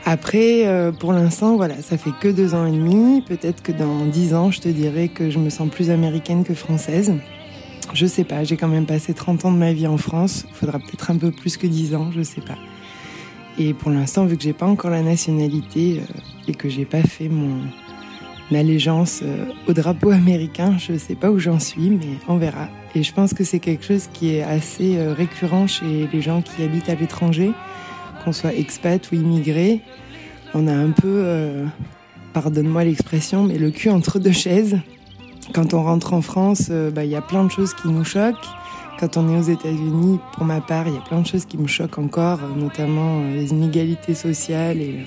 [0.05, 3.23] Après, euh, pour l'instant, voilà, ça fait que deux ans et demi.
[3.23, 6.55] Peut-être que dans dix ans, je te dirais que je me sens plus américaine que
[6.55, 7.15] française.
[7.93, 10.47] Je sais pas, j'ai quand même passé 30 ans de ma vie en France.
[10.49, 12.57] Il faudra peut-être un peu plus que dix ans, je sais pas.
[13.59, 17.03] Et pour l'instant, vu que j'ai pas encore la nationalité euh, et que j'ai pas
[17.03, 17.61] fait mon
[18.53, 22.69] allégeance euh, au drapeau américain, je sais pas où j'en suis, mais on verra.
[22.95, 26.63] Et je pense que c'est quelque chose qui est assez récurrent chez les gens qui
[26.65, 27.53] habitent à l'étranger
[28.23, 29.81] qu'on soit expat ou immigré,
[30.55, 31.67] on a un peu, euh,
[32.33, 34.79] pardonne-moi l'expression, mais le cul entre deux chaises.
[35.55, 38.05] Quand on rentre en France, euh, bah, il y a plein de choses qui nous
[38.05, 38.37] choquent.
[38.99, 41.57] Quand on est aux États-Unis, pour ma part, il y a plein de choses qui
[41.57, 45.07] me choquent encore, notamment euh, les inégalités sociales et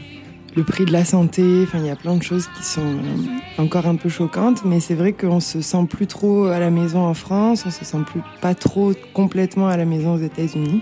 [0.55, 1.43] le prix de la santé.
[1.64, 2.97] Enfin, il y a plein de choses qui sont
[3.57, 7.05] encore un peu choquantes, mais c'est vrai qu'on se sent plus trop à la maison
[7.05, 10.82] en France, on se sent plus pas trop complètement à la maison aux États-Unis.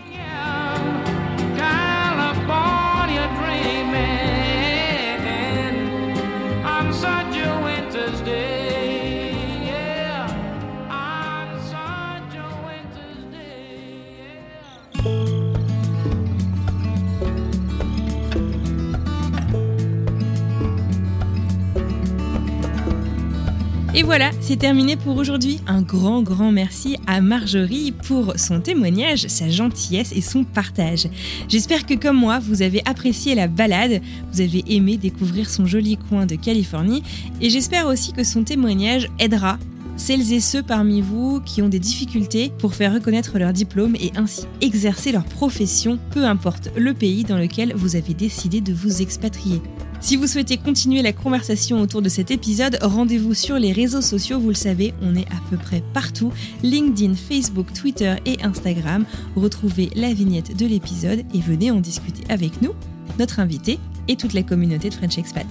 [23.94, 25.60] Et voilà, c'est terminé pour aujourd'hui.
[25.68, 31.10] Un grand, grand merci à Marjorie pour son témoignage, sa gentillesse et son partage.
[31.50, 35.98] J'espère que comme moi, vous avez apprécié la balade, vous avez aimé découvrir son joli
[35.98, 37.04] coin de Californie
[37.42, 39.58] et j'espère aussi que son témoignage aidera
[39.98, 44.14] celles et ceux parmi vous qui ont des difficultés pour faire reconnaître leur diplôme et
[44.16, 49.02] ainsi exercer leur profession, peu importe le pays dans lequel vous avez décidé de vous
[49.02, 49.62] expatrier.
[50.02, 54.39] Si vous souhaitez continuer la conversation autour de cet épisode, rendez-vous sur les réseaux sociaux,
[54.39, 56.34] vous le savez, on est à peu près partout,
[56.64, 59.06] LinkedIn, Facebook, Twitter et Instagram.
[59.36, 62.72] Retrouvez la vignette de l'épisode et venez en discuter avec nous,
[63.20, 63.78] notre invité
[64.08, 65.47] et toute la communauté de French Expat.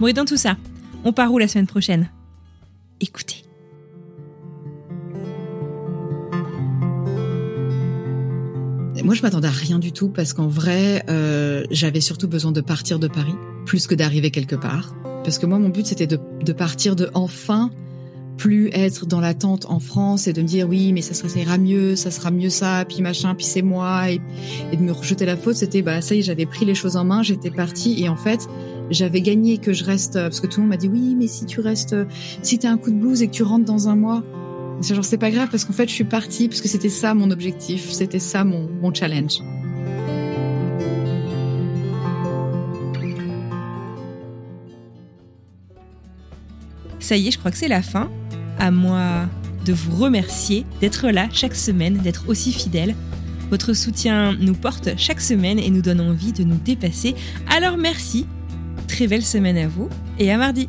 [0.00, 0.58] Bon et dans tout ça,
[1.04, 2.10] on part où la semaine prochaine?
[9.08, 12.60] Moi, je m'attendais à rien du tout parce qu'en vrai, euh, j'avais surtout besoin de
[12.60, 13.32] partir de Paris
[13.64, 14.94] plus que d'arriver quelque part.
[15.24, 17.70] Parce que moi, mon but, c'était de, partir de enfin
[18.36, 21.56] plus être dans l'attente en France et de me dire oui, mais ça, ça ira
[21.56, 24.20] mieux, ça sera mieux ça, puis machin, puis c'est moi, et,
[24.76, 25.56] de me rejeter la faute.
[25.56, 28.16] C'était bah ça y est, j'avais pris les choses en main, j'étais partie et en
[28.16, 28.46] fait,
[28.90, 31.46] j'avais gagné que je reste parce que tout le monde m'a dit oui, mais si
[31.46, 31.96] tu restes,
[32.42, 34.22] si t'as un coup de blues et que tu rentres dans un mois,
[34.82, 37.30] genre c'est pas grave parce qu'en fait je suis partie parce que c'était ça mon
[37.30, 39.40] objectif, c'était ça mon, mon challenge.
[47.00, 48.10] Ça y est, je crois que c'est la fin.
[48.58, 49.26] À moi
[49.64, 52.94] de vous remercier d'être là chaque semaine, d'être aussi fidèle.
[53.50, 57.14] Votre soutien nous porte chaque semaine et nous donne envie de nous dépasser.
[57.50, 58.26] Alors merci.
[58.88, 60.68] Très belle semaine à vous et à mardi.